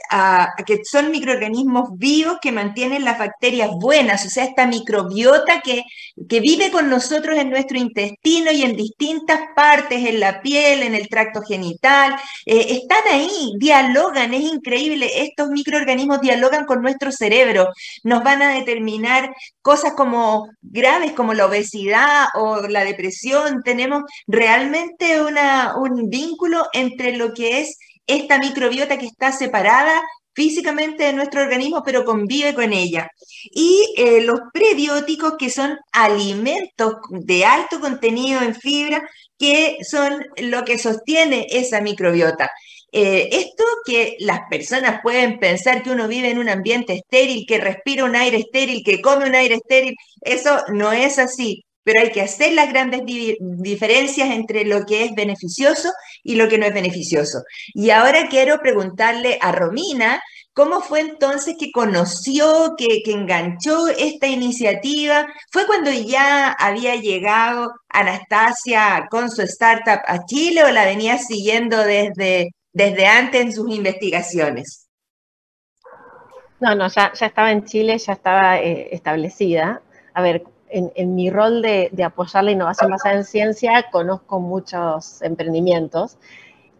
son 0.83 1.09
microorganismos 1.09 1.97
vivos 1.97 2.37
que 2.39 2.51
mantienen 2.51 3.03
las 3.03 3.17
bacterias 3.17 3.71
buenas, 3.79 4.23
o 4.23 4.29
sea, 4.29 4.43
esta 4.43 4.67
microbiota 4.67 5.61
que, 5.61 5.83
que 6.29 6.39
vive 6.39 6.69
con 6.69 6.89
nosotros 6.89 7.37
en 7.39 7.49
nuestro 7.49 7.79
intestino 7.79 8.51
y 8.51 8.61
en 8.61 8.75
distintas 8.75 9.39
partes, 9.55 10.05
en 10.05 10.19
la 10.19 10.41
piel, 10.41 10.83
en 10.83 10.93
el 10.93 11.09
tracto 11.09 11.41
genital, 11.41 12.15
eh, 12.45 12.67
están 12.69 13.01
ahí, 13.11 13.53
dialogan, 13.57 14.33
es 14.35 14.43
increíble, 14.43 15.23
estos 15.23 15.49
microorganismos 15.49 16.21
dialogan 16.21 16.65
con 16.65 16.83
nuestro 16.83 17.11
cerebro, 17.11 17.69
nos 18.03 18.23
van 18.23 18.43
a 18.43 18.53
determinar 18.53 19.33
cosas 19.63 19.93
como 19.93 20.47
graves 20.61 21.13
como 21.13 21.33
la 21.33 21.47
obesidad 21.47 22.27
o 22.35 22.67
la 22.67 22.83
depresión, 22.83 23.63
tenemos 23.63 24.03
realmente 24.27 25.21
una, 25.21 25.75
un 25.77 26.09
vínculo 26.09 26.67
entre 26.73 27.17
lo 27.17 27.33
que 27.33 27.61
es 27.61 27.79
esta 28.09 28.39
microbiota 28.39 28.97
que 28.97 29.05
está 29.05 29.31
separada 29.31 30.01
físicamente 30.33 31.03
de 31.03 31.13
nuestro 31.13 31.41
organismo, 31.41 31.83
pero 31.85 32.05
convive 32.05 32.53
con 32.53 32.71
ella. 32.73 33.09
Y 33.51 33.93
eh, 33.97 34.21
los 34.21 34.39
prebióticos, 34.53 35.33
que 35.37 35.49
son 35.49 35.77
alimentos 35.91 36.95
de 37.09 37.45
alto 37.45 37.79
contenido 37.79 38.41
en 38.41 38.55
fibra, 38.55 39.07
que 39.37 39.77
son 39.83 40.25
lo 40.37 40.63
que 40.65 40.77
sostiene 40.77 41.47
esa 41.49 41.81
microbiota. 41.81 42.49
Eh, 42.91 43.29
esto 43.31 43.63
que 43.85 44.17
las 44.19 44.41
personas 44.49 45.01
pueden 45.03 45.39
pensar 45.39 45.83
que 45.83 45.91
uno 45.91 46.07
vive 46.07 46.31
en 46.31 46.39
un 46.39 46.49
ambiente 46.49 46.93
estéril, 46.93 47.45
que 47.47 47.59
respira 47.59 48.05
un 48.05 48.15
aire 48.15 48.37
estéril, 48.37 48.83
que 48.83 49.01
come 49.01 49.27
un 49.27 49.35
aire 49.35 49.55
estéril, 49.55 49.95
eso 50.21 50.63
no 50.69 50.91
es 50.91 51.19
así 51.19 51.65
pero 51.89 52.01
hay 52.01 52.11
que 52.11 52.21
hacer 52.21 52.53
las 52.53 52.69
grandes 52.69 53.03
di 53.03 53.35
diferencias 53.39 54.29
entre 54.29 54.63
lo 54.63 54.85
que 54.85 55.05
es 55.05 55.15
beneficioso 55.15 55.89
y 56.23 56.35
lo 56.35 56.47
que 56.47 56.59
no 56.59 56.67
es 56.67 56.73
beneficioso. 56.73 57.41
Y 57.73 57.89
ahora 57.89 58.27
quiero 58.29 58.59
preguntarle 58.59 59.39
a 59.41 59.51
Romina, 59.51 60.21
¿cómo 60.53 60.81
fue 60.81 60.99
entonces 60.99 61.55
que 61.59 61.71
conoció, 61.71 62.75
que, 62.77 63.01
que 63.03 63.11
enganchó 63.11 63.87
esta 63.87 64.27
iniciativa? 64.27 65.25
¿Fue 65.51 65.65
cuando 65.65 65.89
ya 65.91 66.51
había 66.51 66.95
llegado 66.95 67.73
Anastasia 67.89 69.07
con 69.09 69.31
su 69.31 69.41
startup 69.41 70.01
a 70.05 70.25
Chile 70.25 70.65
o 70.65 70.69
la 70.69 70.85
venía 70.85 71.17
siguiendo 71.17 71.77
desde, 71.77 72.51
desde 72.71 73.07
antes 73.07 73.41
en 73.41 73.51
sus 73.51 73.71
investigaciones? 73.73 74.87
No, 76.59 76.75
no, 76.75 76.87
ya, 76.87 77.13
ya 77.13 77.25
estaba 77.25 77.51
en 77.51 77.65
Chile, 77.65 77.97
ya 77.97 78.13
estaba 78.13 78.59
eh, 78.59 78.89
establecida. 78.91 79.81
A 80.13 80.21
ver, 80.21 80.43
en, 80.69 80.91
en, 80.95 81.15
mi 81.15 81.29
rol 81.29 81.61
de, 81.61 81.89
de, 81.91 82.03
apoyar 82.03 82.43
la 82.43 82.51
innovación 82.51 82.91
basada 82.91 83.15
en 83.15 83.25
ciencia, 83.25 83.87
conozco 83.91 84.39
muchos 84.39 85.21
emprendimientos 85.21 86.17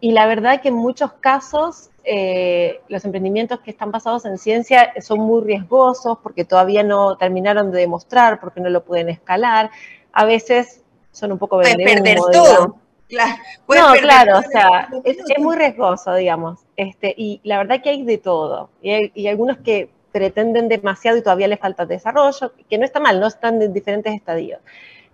y 0.00 0.12
la 0.12 0.26
verdad 0.26 0.60
que 0.62 0.68
en 0.68 0.74
muchos 0.74 1.12
casos 1.14 1.90
eh, 2.04 2.80
los 2.88 3.04
emprendimientos 3.04 3.60
que 3.60 3.70
están 3.70 3.90
basados 3.90 4.24
en 4.24 4.38
ciencia 4.38 4.94
son 5.00 5.20
muy 5.20 5.42
riesgosos 5.42 6.18
porque 6.22 6.44
todavía 6.44 6.82
no 6.82 7.16
terminaron 7.18 7.70
de 7.70 7.80
demostrar, 7.80 8.40
porque 8.40 8.60
no 8.60 8.70
lo 8.70 8.82
pueden 8.84 9.10
escalar. 9.10 9.70
A 10.12 10.24
veces 10.24 10.82
son 11.12 11.32
un 11.32 11.38
poco 11.38 11.58
Pueden 11.58 11.76
perder 11.76 12.18
humo, 12.18 12.30
todo. 12.30 12.76
Claro, 13.08 13.34
no, 13.68 13.92
claro, 14.00 14.38
o 14.38 14.42
sea, 14.42 14.88
es, 15.04 15.18
es, 15.18 15.38
muy 15.38 15.56
riesgoso, 15.56 16.14
digamos. 16.14 16.60
Este, 16.76 17.12
y 17.16 17.40
la 17.42 17.58
verdad 17.58 17.82
que 17.82 17.90
hay 17.90 18.02
de 18.04 18.18
todo. 18.18 18.70
Y 18.80 18.90
hay, 18.92 19.12
y 19.14 19.26
algunos 19.26 19.58
que 19.58 19.90
pretenden 20.12 20.68
demasiado 20.68 21.18
y 21.18 21.22
todavía 21.22 21.48
les 21.48 21.60
falta 21.60 21.86
desarrollo, 21.86 22.52
que 22.68 22.78
no 22.78 22.84
está 22.84 23.00
mal, 23.00 23.20
no 23.20 23.26
están 23.26 23.60
en 23.62 23.72
diferentes 23.72 24.14
estadios. 24.14 24.60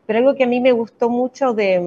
Pero 0.07 0.21
algo 0.21 0.35
que 0.35 0.45
a 0.45 0.47
mí 0.47 0.61
me 0.61 0.73
gustó 0.73 1.09
mucho 1.09 1.53
de, 1.53 1.83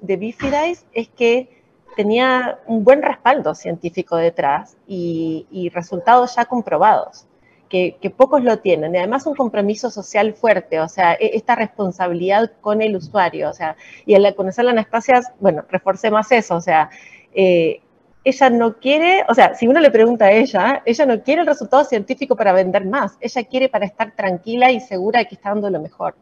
de 0.00 0.16
Bifidice 0.16 0.84
es 0.92 1.08
que 1.08 1.60
tenía 1.96 2.58
un 2.66 2.84
buen 2.84 3.02
respaldo 3.02 3.54
científico 3.54 4.16
detrás 4.16 4.76
y, 4.86 5.70
resultados 5.74 6.36
ya 6.36 6.44
comprobados, 6.44 7.26
que, 7.68 8.12
pocos 8.16 8.42
lo 8.42 8.58
tienen. 8.58 8.94
Y 8.94 8.98
además 8.98 9.26
un 9.26 9.34
compromiso 9.34 9.90
social 9.90 10.34
fuerte, 10.34 10.80
o 10.80 10.88
sea, 10.88 11.12
esta 11.12 11.54
responsabilidad 11.54 12.52
con 12.60 12.82
el 12.82 12.96
usuario, 12.96 13.50
o 13.50 13.52
sea, 13.52 13.76
y 14.06 14.14
al 14.14 14.34
conocer 14.34 14.64
la 14.64 14.72
Anastasia, 14.72 15.20
bueno, 15.38 15.64
reforcé 15.68 16.10
más 16.10 16.30
eso, 16.32 16.56
o 16.56 16.60
sea, 16.60 16.90
eh, 17.34 17.80
ella 18.22 18.50
no 18.50 18.76
quiere, 18.78 19.24
o 19.28 19.34
sea, 19.34 19.54
si 19.54 19.66
uno 19.66 19.80
le 19.80 19.90
pregunta 19.90 20.26
a 20.26 20.32
ella, 20.32 20.82
ella 20.84 21.06
no 21.06 21.22
quiere 21.22 21.40
el 21.40 21.46
resultado 21.46 21.84
científico 21.84 22.36
para 22.36 22.52
vender 22.52 22.84
más, 22.84 23.16
ella 23.20 23.44
quiere 23.44 23.68
para 23.68 23.86
estar 23.86 24.14
tranquila 24.14 24.70
y 24.70 24.80
segura 24.80 25.20
de 25.20 25.26
que 25.26 25.36
está 25.36 25.50
dando 25.50 25.70
lo 25.70 25.80
mejor. 25.80 26.14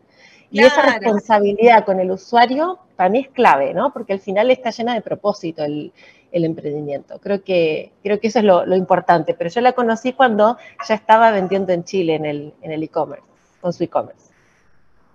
Y 0.51 0.59
claro. 0.61 0.75
esa 0.75 0.99
responsabilidad 0.99 1.85
con 1.85 2.01
el 2.01 2.11
usuario 2.11 2.79
para 2.97 3.11
mí 3.11 3.21
es 3.21 3.29
clave, 3.29 3.75
¿no? 3.75 3.93
Porque 3.93 4.15
al 4.15 4.21
final 4.21 4.51
está 4.51 4.71
llena 4.71 4.95
de 4.95 5.03
propósito 5.03 5.63
el, 5.63 5.93
el 6.33 6.45
emprendimiento. 6.45 7.19
Creo 7.19 7.43
que, 7.43 7.93
creo 8.03 8.19
que 8.19 8.29
eso 8.29 8.39
es 8.39 8.45
lo, 8.45 8.65
lo, 8.65 8.75
importante. 8.75 9.35
Pero 9.35 9.51
yo 9.51 9.61
la 9.61 9.73
conocí 9.73 10.15
cuando 10.15 10.57
ya 10.89 10.95
estaba 10.95 11.31
vendiendo 11.33 11.73
en 11.73 11.85
Chile 11.85 12.15
en 12.15 12.25
el 12.25 12.55
en 12.63 12.73
el 12.73 12.83
e-commerce, 12.83 13.27
con 13.61 13.73
su 13.73 13.85
e-commerce. 13.85 14.29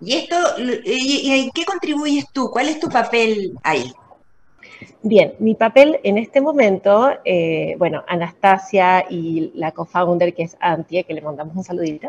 ¿Y 0.00 0.14
esto, 0.14 0.36
y, 0.58 0.82
y, 0.84 1.50
qué 1.52 1.64
contribuyes 1.64 2.26
tú? 2.32 2.50
¿Cuál 2.50 2.68
es 2.68 2.78
tu 2.78 2.88
papel 2.88 3.54
ahí? 3.62 3.92
Bien, 5.02 5.34
mi 5.38 5.54
papel 5.54 6.00
en 6.02 6.16
este 6.16 6.40
momento, 6.40 7.10
eh, 7.24 7.74
bueno, 7.78 8.02
Anastasia 8.08 9.04
y 9.08 9.52
la 9.54 9.72
co-founder 9.72 10.32
que 10.32 10.44
es 10.44 10.56
Antie, 10.60 11.04
que 11.04 11.12
le 11.12 11.20
mandamos 11.20 11.54
un 11.54 11.62
saludito, 11.62 12.08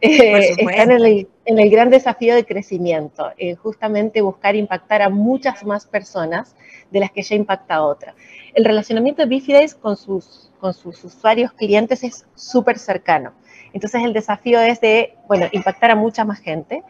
eh, 0.00 0.54
están 0.56 0.92
en 0.92 1.04
el, 1.04 1.28
en 1.44 1.58
el, 1.58 1.70
gran 1.70 1.90
desafío 1.90 2.34
de 2.34 2.44
crecimiento, 2.44 3.32
eh, 3.36 3.56
justamente 3.56 4.20
buscar 4.20 4.54
impactar 4.54 5.02
a 5.02 5.08
muchas 5.08 5.64
más 5.64 5.86
personas 5.86 6.54
de 6.90 7.00
las 7.00 7.10
que 7.10 7.22
ya 7.22 7.34
impacta 7.34 7.76
a 7.76 7.82
otra. 7.82 8.14
El 8.54 8.64
relacionamiento 8.64 9.22
de 9.22 9.28
Bifidace 9.28 9.76
con 9.76 9.96
sus, 9.96 10.52
con 10.60 10.72
sus 10.72 11.02
usuarios 11.04 11.52
clientes 11.52 12.04
es 12.04 12.26
súper 12.36 12.78
cercano. 12.78 13.32
Entonces 13.72 14.02
el 14.04 14.12
desafío 14.12 14.60
es 14.60 14.80
de, 14.80 15.16
bueno, 15.26 15.46
impactar 15.52 15.90
a 15.90 15.96
mucha 15.96 16.24
más 16.24 16.38
gente 16.38 16.82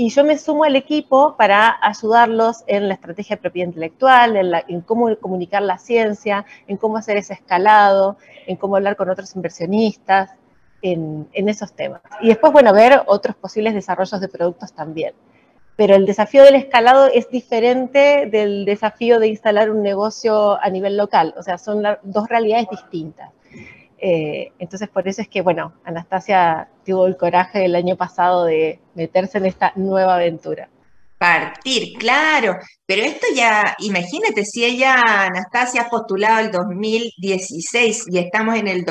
y 0.00 0.10
yo 0.10 0.22
me 0.22 0.38
sumo 0.38 0.62
al 0.62 0.76
equipo 0.76 1.36
para 1.36 1.76
ayudarlos 1.82 2.62
en 2.68 2.86
la 2.86 2.94
estrategia 2.94 3.34
de 3.34 3.42
propiedad 3.42 3.66
intelectual, 3.66 4.64
en, 4.68 4.80
cómo 4.82 5.14
comunicar 5.16 5.60
la 5.60 5.76
ciencia, 5.76 6.46
en 6.68 6.76
cómo 6.76 6.98
hacer 6.98 7.16
ese 7.16 7.32
escalado, 7.32 8.16
en 8.46 8.54
cómo 8.54 8.76
hablar 8.76 8.94
con 8.94 9.10
otros 9.10 9.34
inversionistas, 9.34 10.30
en, 10.82 11.26
esos 11.32 11.72
temas. 11.72 12.00
Y 12.20 12.28
después, 12.28 12.52
bueno, 12.52 12.72
ver 12.72 13.02
otros 13.06 13.34
posibles 13.34 13.74
desarrollos 13.74 14.20
de 14.20 14.28
productos 14.28 14.72
también. 14.72 15.14
Pero 15.74 15.96
el 15.96 16.06
desafío 16.06 16.44
del 16.44 16.54
escalado 16.54 17.08
es 17.12 17.28
diferente 17.28 18.28
del 18.30 18.66
desafío 18.66 19.18
de 19.18 19.26
instalar 19.26 19.68
un 19.68 19.82
negocio 19.82 20.62
a 20.62 20.70
nivel 20.70 20.96
local, 20.96 21.34
o 21.36 21.42
sea, 21.42 21.58
son 21.58 21.82
dos 22.04 22.28
realidades 22.28 22.68
distintas. 22.70 23.30
Eh, 24.00 24.52
entonces, 24.58 24.88
por 24.88 25.08
eso 25.08 25.22
es 25.22 25.28
que, 25.28 25.42
bueno, 25.42 25.72
Anastasia 25.84 26.68
tuvo 26.84 27.06
el 27.06 27.16
coraje 27.16 27.64
el 27.64 27.74
año 27.74 27.96
pasado 27.96 28.44
de 28.44 28.80
meterse 28.94 29.38
en 29.38 29.46
esta 29.46 29.72
nueva 29.76 30.14
aventura. 30.14 30.68
Partir, 31.18 31.98
claro, 31.98 32.56
pero 32.86 33.02
esto 33.02 33.26
ya, 33.34 33.74
imagínate, 33.80 34.44
si 34.44 34.64
ella, 34.64 35.26
Anastasia, 35.26 35.82
ha 35.82 35.90
postulado 35.90 36.38
el 36.38 36.52
2016 36.52 38.04
y 38.12 38.18
estamos 38.18 38.54
en 38.54 38.68
el 38.68 38.84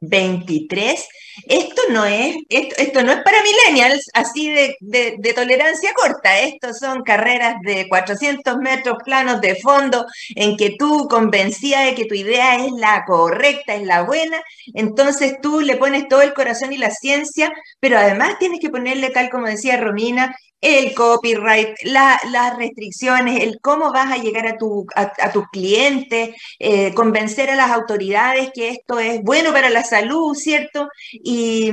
2023, 0.00 1.08
esto 1.48 1.82
no 1.90 2.04
es, 2.04 2.36
esto 2.48 3.02
no 3.02 3.12
es 3.12 3.22
para 3.22 3.42
millennials, 3.42 4.08
así 4.14 4.48
de, 4.48 4.76
de, 4.80 5.16
de, 5.18 5.32
tolerancia 5.34 5.92
corta, 5.94 6.40
esto 6.40 6.72
son 6.72 7.02
carreras 7.02 7.56
de 7.62 7.88
400 7.88 8.56
metros 8.58 8.98
planos 9.04 9.40
de 9.40 9.56
fondo, 9.56 10.06
en 10.34 10.56
que 10.56 10.76
tú 10.78 11.08
convencida 11.08 11.82
de 11.82 11.94
que 11.94 12.06
tu 12.06 12.14
idea 12.14 12.56
es 12.64 12.72
la 12.72 13.04
correcta, 13.06 13.74
es 13.74 13.86
la 13.86 14.02
buena, 14.02 14.40
entonces 14.74 15.36
tú 15.42 15.60
le 15.60 15.76
pones 15.76 16.08
todo 16.08 16.22
el 16.22 16.34
corazón 16.34 16.72
y 16.72 16.78
la 16.78 16.90
ciencia, 16.90 17.52
pero 17.80 17.98
además 17.98 18.38
tienes 18.38 18.60
que 18.60 18.70
ponerle, 18.70 19.10
tal 19.10 19.30
como 19.30 19.46
decía 19.46 19.76
Romina, 19.76 20.34
el 20.66 20.94
copyright, 20.94 21.76
las 21.84 22.56
restricciones, 22.56 23.40
el 23.42 23.60
cómo 23.60 23.92
vas 23.92 24.10
a 24.12 24.16
llegar 24.18 24.48
a, 24.48 24.58
tu, 24.58 24.84
a, 24.96 25.30
tus 25.32 25.46
clientes, 25.48 26.34
eh, 26.58 26.92
convencer 26.94 27.50
a 27.50 27.56
las 27.56 27.70
autoridades 27.70 28.50
que 28.52 28.70
esto 28.70 28.98
es 28.98 29.22
bueno 29.22 29.52
para 29.52 29.70
la 29.70 29.84
salud, 29.84 30.34
¿cierto? 30.34 30.88
Y, 31.12 31.72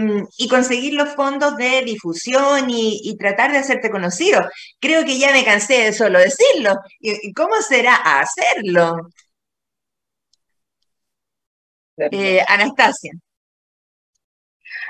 conseguir 0.50 0.94
los 0.94 1.16
fondos 1.16 1.58
de 1.58 1.82
difusión 1.84 2.70
y, 2.70 3.16
tratar 3.18 3.52
de 3.52 3.58
hacerte 3.60 3.90
conocido. 3.90 4.48
Creo 4.80 5.04
que 5.06 5.18
ya 5.18 5.32
me 5.32 5.44
cansé 5.44 5.86
de 5.86 5.94
solo 5.94 6.20
decirlo. 6.20 6.76
¿Y 7.00 7.34
cómo 7.34 7.56
será 7.62 7.96
hacerlo? 7.96 9.10
Eh, 11.98 12.42
Anastasia. 12.48 13.12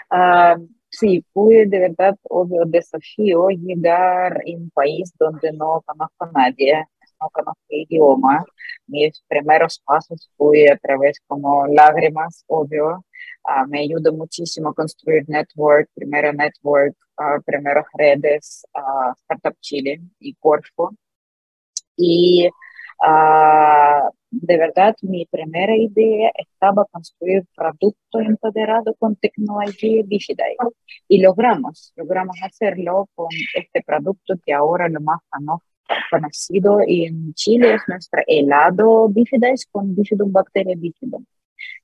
Ah, 0.09 0.55
sí, 0.99 1.25
fue 1.33 1.65
de 1.65 1.79
verdad 1.79 2.15
obvio 2.23 2.63
desafío 2.65 3.49
llegar 3.49 4.41
en 4.45 4.63
un 4.63 4.69
país 4.71 5.13
donde 5.19 5.51
no 5.51 5.81
conozco 5.85 6.25
a 6.25 6.31
nadie, 6.31 6.85
no 7.21 7.29
conozco 7.31 7.61
el 7.69 7.81
idioma. 7.81 8.45
Mis 8.87 9.21
primeros 9.27 9.79
pasos 9.79 10.29
fue 10.37 10.69
a 10.71 10.77
través 10.77 11.19
como 11.27 11.67
lágrimas, 11.67 12.43
obvio. 12.47 13.05
Ah, 13.43 13.65
me 13.67 13.81
ayudó 13.81 14.13
muchísimo 14.13 14.69
a 14.69 14.73
construir 14.73 15.23
network, 15.27 15.89
primero 15.93 16.31
network, 16.33 16.95
uh, 17.19 17.41
primeras 17.45 17.85
redes, 17.93 18.65
Startup 19.23 19.57
Chile 19.61 20.01
y 20.19 20.35
Corfo. 20.35 20.95
Y 21.97 22.49
de 24.31 24.57
verdad, 24.57 24.95
mi 25.01 25.25
primera 25.25 25.75
idea 25.75 26.31
estaba 26.35 26.85
construir 26.85 27.45
producto 27.55 28.19
empoderado 28.19 28.95
con 28.95 29.15
tecnología 29.15 30.03
digital 30.05 30.55
y 31.07 31.21
logramos, 31.21 31.93
logramos 31.95 32.37
hacerlo 32.41 33.09
con 33.13 33.27
este 33.55 33.83
producto 33.83 34.35
que 34.45 34.53
ahora 34.53 34.89
lo 34.89 35.01
más 35.01 35.19
conocido 36.09 36.79
en 36.85 37.33
Chile 37.33 37.75
es 37.75 37.81
nuestro 37.87 38.21
helado 38.27 39.09
bifidais 39.09 39.65
con 39.71 39.95
bifidum 39.95 40.31
bacteria 40.31 40.75
bifidum. 40.77 41.25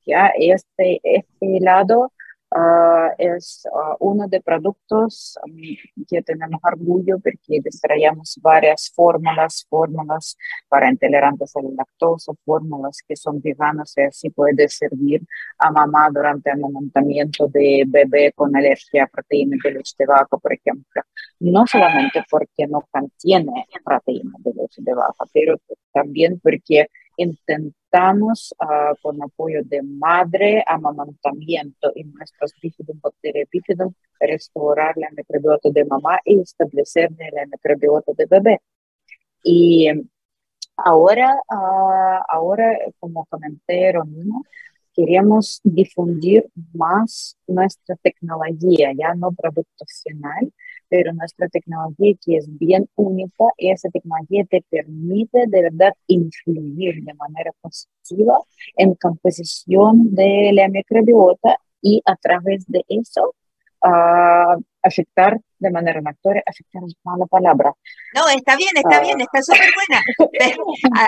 Ya 0.05 0.31
este, 0.37 0.99
este 1.03 1.57
helado 1.57 2.11
Uh, 2.51 3.13
es 3.19 3.63
uh, 3.71 3.95
uno 3.99 4.27
de 4.27 4.41
productos 4.41 5.37
um, 5.45 6.05
que 6.07 6.23
tenemos 6.23 6.59
orgullo 6.63 7.19
porque 7.19 7.61
desarrollamos 7.61 8.39
varias 8.41 8.91
fórmulas, 8.95 9.67
fórmulas 9.69 10.35
para 10.67 10.89
intolerantes 10.89 11.55
a 11.55 11.61
la 11.61 11.69
lactosa, 11.77 12.33
fórmulas 12.43 13.03
que 13.07 13.15
son 13.15 13.39
veganas 13.39 13.93
y 13.97 14.01
así 14.01 14.29
puede 14.31 14.67
servir 14.67 15.21
a 15.59 15.71
mamá 15.71 16.09
durante 16.11 16.49
el 16.49 16.55
amamantamiento 16.57 17.47
de 17.49 17.83
bebé 17.87 18.31
con 18.33 18.55
alergia 18.55 19.03
a 19.03 19.07
proteína 19.07 19.57
de 19.63 19.71
leche 19.71 19.93
de 19.99 20.07
vaca, 20.07 20.37
por 20.37 20.51
ejemplo. 20.51 21.03
No 21.39 21.67
solamente 21.67 22.23
porque 22.31 22.65
no 22.67 22.81
contiene 22.89 23.67
proteína 23.85 24.33
de 24.39 24.53
leche 24.55 24.81
de 24.81 24.93
vaca, 24.95 25.25
pero 25.31 25.55
también 25.93 26.39
porque 26.39 26.87
intentamos 27.17 27.78
uh, 27.91 28.95
con 29.01 29.21
apoyo 29.21 29.61
de 29.63 29.81
madre 29.81 30.63
amamantamiento 30.67 31.91
en 31.95 32.13
nuestros 32.13 32.53
bífidos 32.61 32.99
bacterias 33.01 33.49
bífidos 33.51 33.93
restaurar 34.19 34.95
la 34.97 35.09
microbiota 35.11 35.69
de 35.71 35.85
mamá 35.85 36.19
y 36.23 36.39
establecer 36.39 37.09
la 37.17 37.45
microbiota 37.45 38.11
de 38.15 38.25
bebé. 38.25 38.61
Y 39.43 39.87
ahora, 40.77 41.35
uh, 41.49 42.23
ahora 42.27 42.77
como 42.99 43.25
comenté 43.25 43.91
Romina, 43.91 44.41
queremos 44.93 45.61
difundir 45.63 46.49
más 46.73 47.37
nuestra 47.47 47.95
tecnología, 47.97 48.91
ya 48.93 49.13
no 49.15 49.31
producto 49.31 49.85
final, 50.03 50.51
pero 50.89 51.13
nuestra 51.13 51.47
tecnología 51.47 52.15
que 52.23 52.37
es 52.37 52.47
bien 52.57 52.89
única, 52.95 53.45
esa 53.57 53.89
tecnología 53.89 54.43
te 54.49 54.63
permite 54.69 55.45
de 55.47 55.61
verdad 55.61 55.93
influir 56.07 57.03
de 57.03 57.13
manera 57.13 57.51
positiva 57.61 58.39
en 58.75 58.95
composición 58.95 60.13
de 60.15 60.51
la 60.53 60.67
microbiota 60.67 61.57
y 61.81 62.01
a 62.05 62.15
través 62.15 62.65
de 62.67 62.83
eso 62.87 63.35
uh, 63.83 64.61
afectar 64.81 65.39
de 65.59 65.71
manera 65.71 66.01
natural, 66.01 66.41
afectar 66.45 66.83
es 66.85 66.93
mala 67.03 67.25
palabra. 67.25 67.73
No, 68.15 68.27
está 68.29 68.55
bien, 68.55 68.71
está 68.75 69.01
bien, 69.01 69.19
está 69.21 69.41
súper 69.41 69.69
buena. 69.75 70.53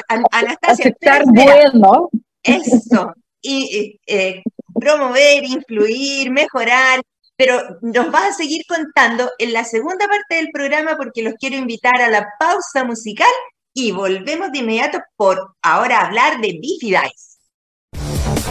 Anastasia, 0.31 0.85
afectar 0.85 1.23
bueno. 1.25 2.09
Eso, 2.43 3.13
y 3.41 3.99
eh, 4.07 4.43
promover, 4.73 5.43
influir, 5.43 6.31
mejorar, 6.31 7.01
pero 7.43 7.79
nos 7.81 8.11
vas 8.11 8.29
a 8.29 8.33
seguir 8.33 8.61
contando 8.67 9.31
en 9.39 9.51
la 9.51 9.63
segunda 9.63 10.07
parte 10.07 10.35
del 10.35 10.49
programa 10.53 10.95
porque 10.95 11.23
los 11.23 11.33
quiero 11.39 11.55
invitar 11.55 11.99
a 11.99 12.07
la 12.07 12.27
pausa 12.39 12.83
musical 12.83 13.31
y 13.73 13.91
volvemos 13.91 14.51
de 14.51 14.59
inmediato 14.59 14.99
por 15.15 15.55
ahora 15.63 16.05
hablar 16.05 16.39
de 16.39 16.59
Bifidice. 16.61 17.39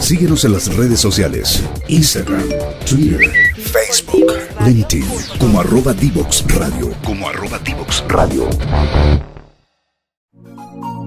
Síguenos 0.01 0.45
en 0.45 0.55
las 0.55 0.75
redes 0.75 0.99
sociales, 0.99 1.63
Instagram, 1.87 2.49
Twitter, 2.85 3.31
Facebook, 3.59 4.33
LinkedIn, 4.67 5.07
como 5.39 5.61
arroba 5.61 5.93
Divox 5.93 6.45
Radio, 6.53 6.93
como 7.05 7.29
arroba 7.29 7.61
Divox 7.61 8.03
Radio. 8.09 8.51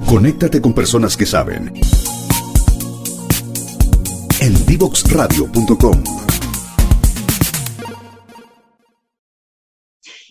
Conéctate 0.07 0.61
con 0.61 0.73
personas 0.73 1.17
que 1.17 1.25
saben. 1.25 1.73
En 4.39 4.65
divoxradio.com 4.67 6.23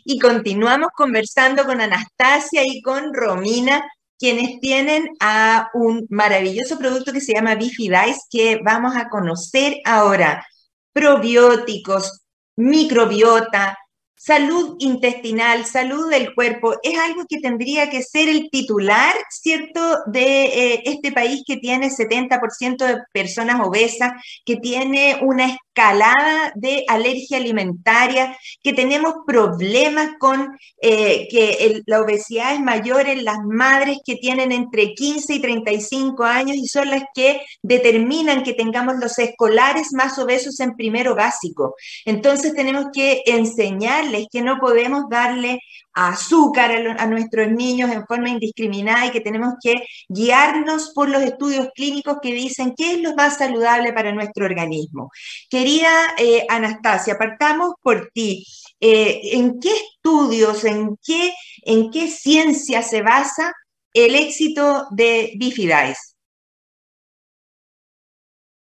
y 0.05 0.19
continuamos 0.19 0.89
conversando 0.97 1.65
con 1.65 1.81
Anastasia 1.81 2.63
y 2.65 2.83
con 2.83 3.15
Romina, 3.15 3.83
quienes 4.19 4.61
tienen 4.61 5.09
a 5.21 5.69
un 5.75 6.07
maravilloso 6.09 6.79
producto 6.79 7.13
que 7.13 7.21
se 7.21 7.35
llama 7.35 7.57
Bifidice, 7.57 8.21
que 8.31 8.61
vamos 8.63 8.95
a 8.97 9.09
conocer 9.09 9.79
ahora. 9.85 10.47
Probióticos, 10.93 12.23
microbiota, 12.57 13.77
salud 14.25 14.77
intestinal, 14.79 15.65
salud 15.65 16.09
del 16.09 16.33
cuerpo, 16.33 16.77
es 16.85 16.97
algo 16.97 17.25
que 17.29 17.41
tendría 17.41 17.91
que 17.91 18.05
ser 18.05 18.29
el 18.29 18.51
titular, 18.51 19.13
¿cierto?, 19.29 19.99
de 20.07 20.45
eh, 20.45 20.83
este 20.85 21.11
país 21.11 21.43
que 21.45 21.57
tiene 21.57 21.91
70% 21.91 22.87
de 22.87 23.03
personas 23.13 23.61
obesas, 23.67 24.13
que 24.45 24.59
tiene 24.59 25.19
una 25.23 25.59
escalada 25.75 26.53
de 26.55 26.85
alergia 26.87 27.39
alimentaria, 27.39 28.37
que 28.63 28.75
tenemos 28.75 29.15
problemas 29.27 30.11
con 30.19 30.57
eh, 30.81 31.29
que 31.31 31.83
la 31.87 32.01
obesidad 32.03 32.55
es 32.55 32.61
mayor 32.61 33.09
en 33.09 33.25
las 33.25 33.39
madres 33.45 33.99
que 34.05 34.17
tienen 34.17 34.53
entre 34.53 34.95
15 34.95 35.35
y 35.35 35.41
35 35.41 36.25
años 36.25 36.57
y 36.57 36.67
son 36.67 36.91
las 36.91 37.05
que 37.15 37.41
determinan 37.63 38.43
que 38.43 38.53
tengamos 38.53 38.97
los 38.97 39.19
escolares 39.19 39.93
más 39.93 40.19
obesos 40.19 40.61
en 40.61 40.77
primero 40.77 41.15
básico. 41.15 41.75
Entonces 42.05 42.55
tenemos 42.55 42.87
que 42.93 43.23
enseñarles 43.27 44.27
que 44.31 44.43
no 44.43 44.59
podemos 44.59 45.09
darle 45.09 45.59
azúcar 45.95 46.71
a, 46.99 47.07
nuestros 47.07 47.51
niños 47.51 47.91
en 47.91 48.07
forma 48.07 48.31
indiscriminada 48.31 49.07
y 49.07 49.11
que 49.11 49.21
tenemos 49.21 49.55
que 49.63 49.85
guiarnos 50.09 50.93
por 50.95 51.09
los 51.09 51.23
estudios 51.23 51.69
clínicos 51.75 52.19
que 52.23 52.33
dicen 52.33 52.75
qué 52.77 52.95
es 52.95 53.01
lo 53.01 53.15
más 53.15 53.39
saludable 53.39 53.93
para 53.93 54.13
nuestro 54.13 54.47
organismo. 54.47 55.11
Querida 55.51 55.91
eh, 56.19 56.47
Anastasia, 56.49 57.19
partamos 57.19 57.75
por 57.83 58.11
ti. 58.13 58.47
Eh, 58.81 59.37
¿En 59.37 59.61
qué 59.61 59.71
estudios, 59.71 60.65
en 60.65 60.97
qué, 61.05 61.33
en 61.65 61.91
qué 61.91 62.09
ciencia 62.09 62.83
se 62.83 63.03
basa 63.03 63.53
el 63.93 64.15
éxito 64.15 64.87
de 64.91 65.33
Bifidice? 65.37 66.15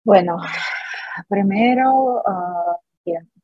Bueno, 0.02 0.38
primero, 1.28 2.22
uh, 2.24 2.76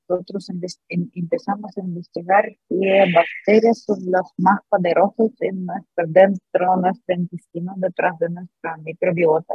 nosotros 0.08 0.48
empezamos 0.88 1.76
a 1.76 1.80
investigar 1.80 2.44
qué 2.68 3.04
bacterias 3.14 3.84
son 3.84 3.98
las 4.10 4.32
más 4.36 4.60
poderosas 4.68 5.30
en 5.40 5.64
nuestro, 5.66 6.04
dentro 6.06 6.76
de 6.76 6.82
nuestro 6.82 7.14
intestino, 7.14 7.74
detrás 7.76 8.18
de 8.18 8.30
nuestra 8.30 8.76
microbiota. 8.78 9.54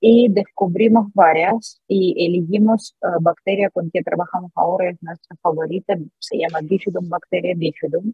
Y 0.00 0.28
descubrimos 0.30 1.12
varias 1.12 1.80
y 1.88 2.14
elegimos 2.24 2.96
uh, 3.02 3.20
bacteria 3.20 3.68
con 3.70 3.90
que 3.90 4.02
trabajamos 4.02 4.52
ahora, 4.54 4.90
es 4.90 5.02
nuestra 5.02 5.36
favorita, 5.42 5.96
se 6.18 6.38
llama 6.38 6.60
Bifidum 6.62 7.08
bacteria 7.08 7.54
bifidum. 7.56 8.12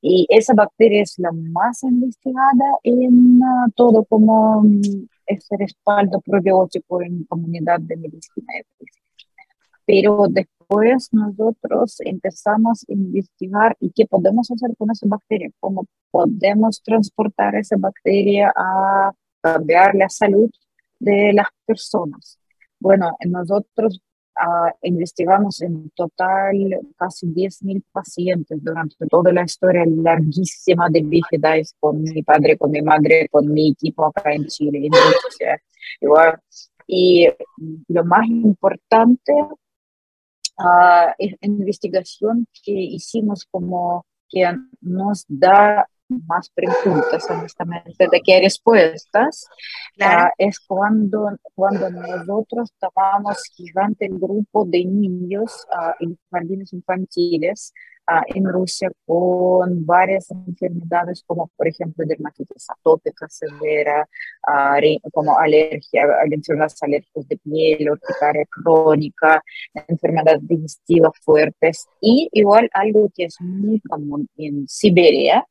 Y 0.00 0.26
esa 0.30 0.54
bacteria 0.54 1.02
es 1.02 1.18
la 1.18 1.30
más 1.32 1.82
investigada 1.82 2.78
en 2.82 3.40
uh, 3.42 3.70
todo 3.76 4.04
como 4.04 4.60
um, 4.60 4.80
ese 5.26 5.56
respaldo 5.56 6.20
probiótico 6.20 7.02
en 7.02 7.24
comunidad 7.24 7.80
de 7.80 7.96
medicina. 7.96 8.52
Pero 9.84 10.26
después 10.30 10.61
pues 10.72 11.10
nosotros 11.12 11.96
empezamos 12.00 12.86
a 12.88 12.92
investigar 12.94 13.76
y 13.78 13.90
qué 13.90 14.06
podemos 14.06 14.50
hacer 14.50 14.74
con 14.78 14.90
esa 14.90 15.06
bacteria, 15.06 15.50
cómo 15.60 15.86
podemos 16.10 16.82
transportar 16.82 17.56
esa 17.56 17.76
bacteria 17.78 18.50
a 18.56 19.12
cambiar 19.42 19.94
la 19.94 20.08
salud 20.08 20.50
de 20.98 21.34
las 21.34 21.48
personas. 21.66 22.38
Bueno, 22.80 23.16
nosotros 23.26 24.00
Uh, 24.34 24.72
investigamos 24.88 25.60
en 25.60 25.90
total 25.90 26.56
casi 26.96 27.26
10.000 27.26 27.82
pacientes 27.92 28.64
durante 28.64 29.06
toda 29.06 29.30
la 29.30 29.42
historia 29.42 29.84
larguísima 29.86 30.88
de 30.88 31.02
Bifidais 31.02 31.76
con 31.78 32.02
mi 32.02 32.22
padre, 32.22 32.56
con 32.56 32.70
mi 32.70 32.80
madre, 32.80 33.28
con 33.30 33.52
mi 33.52 33.72
equipo 33.72 34.06
acá 34.06 34.32
en 34.32 34.46
Chile. 34.46 34.88
Igual. 36.00 36.40
Y 36.86 37.28
lo 37.88 38.04
más 38.06 38.26
importante 38.26 39.34
uh, 40.58 41.12
es 41.18 41.34
investigación 41.40 42.46
que 42.64 42.72
hicimos 42.72 43.46
como 43.50 44.06
que 44.28 44.44
nos 44.80 45.24
da 45.28 45.88
más 46.08 46.50
preguntas, 46.50 47.24
honestamente, 47.30 48.06
de 48.10 48.20
qué 48.20 48.40
respuestas, 48.40 49.46
claro. 49.96 50.28
uh, 50.28 50.30
es 50.38 50.60
cuando, 50.60 51.30
cuando 51.54 51.90
nosotros 51.90 52.72
tomamos 52.78 53.42
gigante 53.54 54.06
el 54.06 54.18
grupo 54.18 54.64
de 54.64 54.84
niños 54.84 55.66
uh, 55.70 55.92
en 56.00 56.18
jardines 56.30 56.72
infantiles 56.72 57.72
uh, 58.08 58.22
en 58.34 58.44
Rusia 58.44 58.90
con 59.06 59.84
varias 59.86 60.30
enfermedades 60.30 61.22
como 61.26 61.50
por 61.56 61.68
ejemplo 61.68 62.04
dermatitis 62.06 62.66
atópica 62.70 63.28
severa, 63.28 64.08
como 65.12 65.38
alergia, 65.38 66.04
enfermedades 66.30 66.82
alérgicas 66.82 67.28
de 67.28 67.36
piel, 67.38 67.90
urticaria 67.90 68.44
crónica, 68.50 69.42
enfermedades 69.88 70.46
digestivas 70.46 71.12
fuertes 71.22 71.86
y 72.00 72.28
igual 72.32 72.68
algo 72.74 73.10
que 73.14 73.24
es 73.24 73.36
muy 73.40 73.80
común 73.80 74.28
en 74.36 74.66
Siberia, 74.68 75.46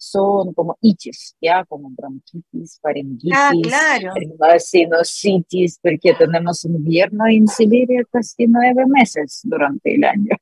son 0.00 0.54
como 0.54 0.78
itis, 0.80 1.36
ya 1.42 1.62
como 1.66 1.90
bronquitis, 1.90 2.80
faringitis, 2.80 3.34
ah, 3.36 3.52
claro. 3.62 4.14
sinusitis, 4.58 5.78
porque 5.82 6.14
tenemos 6.14 6.64
invierno 6.64 7.26
en 7.26 7.46
Siberia 7.46 8.02
casi 8.10 8.46
nueve 8.46 8.86
meses 8.86 9.40
durante 9.44 9.94
el 9.94 10.04
año. 10.04 10.34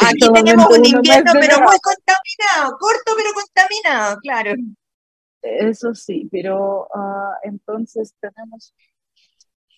Aquí 0.00 0.26
tenemos 0.34 0.66
un 0.70 0.86
invierno 0.86 1.32
pero 1.34 1.58
muy 1.58 1.78
contaminado, 1.80 2.78
corto 2.80 3.12
pero 3.14 3.30
contaminado, 3.34 4.18
claro. 4.22 4.54
Eso 5.42 5.94
sí, 5.94 6.26
pero 6.32 6.88
uh, 6.94 7.34
entonces 7.42 8.14
tenemos 8.18 8.74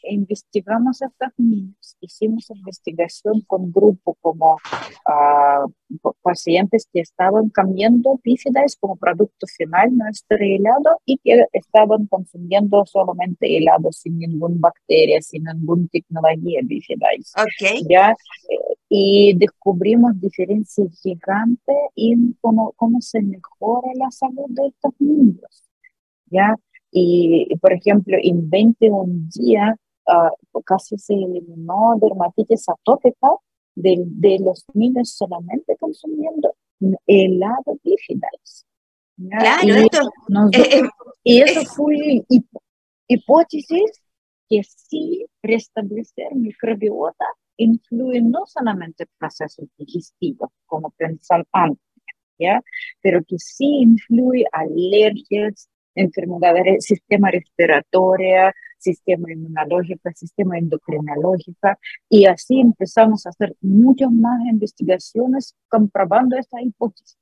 investigamos 0.09 1.03
a 1.03 1.07
estos 1.07 1.29
niños, 1.39 1.97
hicimos 2.01 2.51
investigación 2.51 3.43
con 3.47 3.73
grupo 3.73 4.17
como 4.21 4.55
uh, 4.55 6.13
pacientes 6.23 6.89
que 6.93 7.01
estaban 7.01 7.49
cambiando 7.51 8.21
bífidas 8.23 8.77
como 8.79 8.97
producto 8.97 9.47
final 9.47 9.97
nuestro 9.97 10.39
helado 10.39 11.01
y 11.05 11.19
que 11.19 11.45
estaban 11.53 12.07
consumiendo 12.07 12.85
solamente 12.87 13.57
helado 13.57 13.93
sin 13.93 14.19
ninguna 14.19 14.57
bacteria, 14.59 15.21
sin 15.23 15.45
ninguna 15.45 15.87
tecnología 15.91 16.61
bífidas. 16.65 17.33
Okay. 17.37 17.83
¿ya? 17.89 18.15
y 18.89 19.35
descubrimos 19.37 20.19
diferencias 20.21 21.01
gigantes 21.03 21.77
en 21.97 22.37
cómo, 22.41 22.73
cómo 22.77 23.01
se 23.01 23.21
mejora 23.21 23.89
la 23.97 24.11
salud 24.11 24.47
de 24.49 24.69
estos 24.69 24.93
niños. 25.01 25.65
¿ya? 26.31 26.57
Y, 26.91 27.55
por 27.61 27.73
ejemplo, 27.73 28.17
en 28.21 28.49
21 28.49 29.29
días 29.35 29.75
uh, 30.07 30.61
casi 30.63 30.99
se 30.99 31.15
eliminó 31.15 31.95
dermatitis 32.01 32.69
atópica 32.69 33.29
de, 33.75 34.03
de, 34.07 34.39
los 34.41 34.65
niños 34.75 35.11
solamente 35.11 35.77
consumiendo 35.77 36.55
helado 37.07 37.79
bifidais. 37.83 38.67
Claro, 39.17 39.67
y, 39.67 39.71
esto, 39.71 40.11
eh, 40.53 40.83
y 41.25 41.41
eso 41.41 41.65
fue 41.65 42.23
hipótesis 43.09 44.03
que 44.49 44.63
sí 44.63 45.27
restablecer 45.43 46.35
microbiota 46.35 47.25
influye 47.57 48.21
no 48.21 48.45
solamente 48.47 49.05
el 49.05 49.09
proceso 49.19 49.63
digestivo, 49.79 50.53
como 50.67 50.91
pensaban 50.91 51.47
antes, 51.53 51.83
¿ya? 52.39 52.61
pero 53.01 53.23
que 53.27 53.39
sí 53.39 53.81
influye 53.81 54.45
alergias, 54.53 55.69
enfermedades 55.95 56.85
sistema 56.85 57.31
respiratorio, 57.31 58.53
sistema 58.87 59.33
inmunológico, 59.33 60.11
sistema 60.15 60.59
endocrinológico, 60.59 61.69
y 62.09 62.27
así 62.27 62.61
empezamos 62.61 63.27
a 63.27 63.31
hacer 63.31 63.57
muchas 63.61 64.11
más 64.11 64.39
investigaciones 64.47 65.55
comprobando 65.69 66.37
esta 66.37 66.61
hipótesis. 66.63 67.19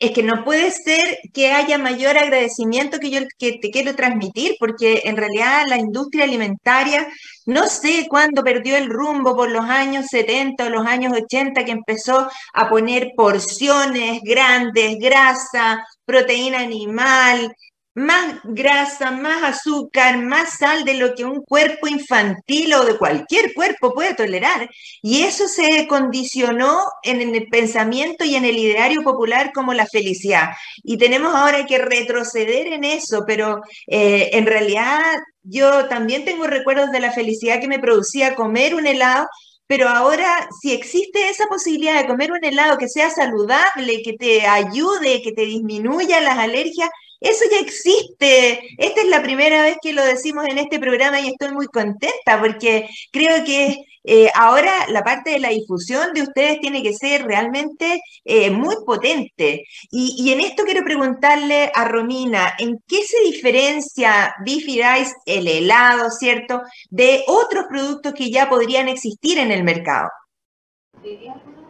Es 0.00 0.12
que 0.12 0.22
no 0.22 0.44
puede 0.44 0.70
ser 0.70 1.18
que 1.34 1.50
haya 1.50 1.76
mayor 1.76 2.16
agradecimiento 2.16 3.00
que 3.00 3.10
yo 3.10 3.20
que 3.36 3.58
te 3.60 3.70
quiero 3.72 3.96
transmitir, 3.96 4.54
porque 4.60 5.02
en 5.04 5.16
realidad 5.16 5.64
la 5.68 5.76
industria 5.76 6.22
alimentaria, 6.22 7.08
no 7.46 7.66
sé 7.66 8.06
cuándo 8.08 8.44
perdió 8.44 8.76
el 8.76 8.88
rumbo 8.88 9.34
por 9.34 9.50
los 9.50 9.64
años 9.64 10.06
70 10.08 10.66
o 10.66 10.70
los 10.70 10.86
años 10.86 11.12
80, 11.12 11.64
que 11.64 11.72
empezó 11.72 12.28
a 12.54 12.68
poner 12.68 13.10
porciones 13.16 14.20
grandes, 14.22 14.98
grasa, 15.00 15.84
proteína 16.04 16.60
animal, 16.60 17.52
más 17.98 18.36
grasa, 18.44 19.10
más 19.10 19.42
azúcar, 19.42 20.18
más 20.18 20.58
sal 20.58 20.84
de 20.84 20.94
lo 20.94 21.14
que 21.14 21.24
un 21.24 21.42
cuerpo 21.42 21.88
infantil 21.88 22.72
o 22.74 22.84
de 22.84 22.96
cualquier 22.96 23.52
cuerpo 23.54 23.92
puede 23.92 24.14
tolerar. 24.14 24.70
Y 25.02 25.22
eso 25.22 25.48
se 25.48 25.86
condicionó 25.88 26.84
en 27.02 27.20
el 27.20 27.48
pensamiento 27.48 28.24
y 28.24 28.36
en 28.36 28.44
el 28.44 28.56
ideario 28.56 29.02
popular 29.02 29.50
como 29.52 29.74
la 29.74 29.86
felicidad. 29.86 30.50
Y 30.84 30.96
tenemos 30.96 31.34
ahora 31.34 31.66
que 31.66 31.78
retroceder 31.78 32.68
en 32.68 32.84
eso, 32.84 33.24
pero 33.26 33.62
eh, 33.88 34.30
en 34.32 34.46
realidad 34.46 35.02
yo 35.42 35.88
también 35.88 36.24
tengo 36.24 36.46
recuerdos 36.46 36.92
de 36.92 37.00
la 37.00 37.12
felicidad 37.12 37.60
que 37.60 37.68
me 37.68 37.80
producía 37.80 38.34
comer 38.34 38.74
un 38.74 38.86
helado 38.86 39.26
pero 39.68 39.86
ahora, 39.86 40.48
si 40.62 40.72
existe 40.72 41.28
esa 41.28 41.46
posibilidad 41.46 42.00
de 42.00 42.06
comer 42.06 42.32
un 42.32 42.42
helado 42.42 42.78
que 42.78 42.88
sea 42.88 43.10
saludable, 43.10 44.00
que 44.02 44.14
te 44.14 44.46
ayude, 44.46 45.20
que 45.22 45.32
te 45.32 45.42
disminuya 45.42 46.22
las 46.22 46.38
alergias, 46.38 46.88
eso 47.20 47.44
ya 47.50 47.60
existe. 47.60 48.60
Esta 48.78 49.00
es 49.00 49.08
la 49.08 49.22
primera 49.22 49.62
vez 49.62 49.76
que 49.82 49.92
lo 49.92 50.04
decimos 50.04 50.46
en 50.48 50.58
este 50.58 50.78
programa 50.78 51.20
y 51.20 51.28
estoy 51.28 51.52
muy 51.52 51.66
contenta 51.66 52.38
porque 52.40 52.88
creo 53.12 53.44
que 53.44 53.76
eh, 54.04 54.30
ahora 54.34 54.72
la 54.88 55.02
parte 55.02 55.30
de 55.30 55.38
la 55.38 55.50
difusión 55.50 56.14
de 56.14 56.22
ustedes 56.22 56.60
tiene 56.60 56.82
que 56.82 56.94
ser 56.94 57.24
realmente 57.26 58.00
eh, 58.24 58.50
muy 58.50 58.76
potente. 58.86 59.64
Y, 59.90 60.32
en 60.32 60.40
esto 60.40 60.62
quiero 60.64 60.84
preguntarle 60.84 61.70
a 61.74 61.84
Romina, 61.84 62.54
¿en 62.58 62.78
qué 62.86 63.02
se 63.02 63.22
diferencia 63.24 64.34
Bifi 64.44 64.80
el 65.26 65.48
helado, 65.48 66.10
¿cierto?, 66.10 66.62
de 66.88 67.22
otros 67.26 67.66
productos 67.68 68.14
que 68.14 68.30
ya 68.30 68.48
podrían 68.48 68.88
existir 68.88 69.38
en 69.38 69.50
el 69.50 69.62
mercado. 69.62 70.08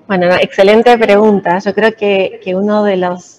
Bueno, 0.06 0.32
excelente 0.36 0.96
pregunta. 0.96 1.58
Yo 1.58 1.74
creo 1.74 1.94
que, 1.94 2.40
que 2.42 2.54
uno 2.54 2.84
de 2.84 2.98
los 2.98 3.37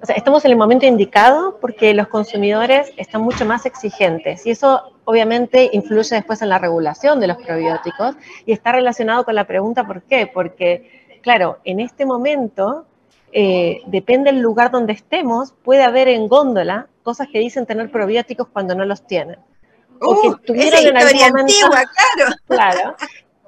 o 0.00 0.06
sea, 0.06 0.16
estamos 0.16 0.44
en 0.44 0.52
el 0.52 0.56
momento 0.56 0.86
indicado 0.86 1.58
porque 1.60 1.92
los 1.94 2.08
consumidores 2.08 2.92
están 2.96 3.22
mucho 3.22 3.44
más 3.44 3.66
exigentes 3.66 4.46
y 4.46 4.50
eso 4.50 4.92
obviamente 5.04 5.70
influye 5.72 6.14
después 6.14 6.42
en 6.42 6.50
la 6.50 6.58
regulación 6.58 7.20
de 7.20 7.26
los 7.26 7.36
probióticos 7.38 8.14
y 8.46 8.52
está 8.52 8.72
relacionado 8.72 9.24
con 9.24 9.34
la 9.34 9.44
pregunta 9.44 9.86
¿por 9.86 10.02
qué? 10.02 10.30
Porque, 10.32 11.18
claro, 11.22 11.58
en 11.64 11.80
este 11.80 12.06
momento, 12.06 12.86
eh, 13.32 13.80
depende 13.86 14.32
del 14.32 14.40
lugar 14.40 14.70
donde 14.70 14.92
estemos, 14.92 15.52
puede 15.62 15.82
haber 15.82 16.08
en 16.08 16.28
góndola 16.28 16.86
cosas 17.02 17.28
que 17.32 17.38
dicen 17.38 17.66
tener 17.66 17.90
probióticos 17.90 18.48
cuando 18.48 18.74
no 18.74 18.84
los 18.84 19.06
tienen. 19.06 19.38
Uh, 20.00 20.36
esa 20.54 20.80
historia 20.80 21.26
antigua, 21.26 21.82
claro. 21.96 22.34
Claro. 22.46 22.96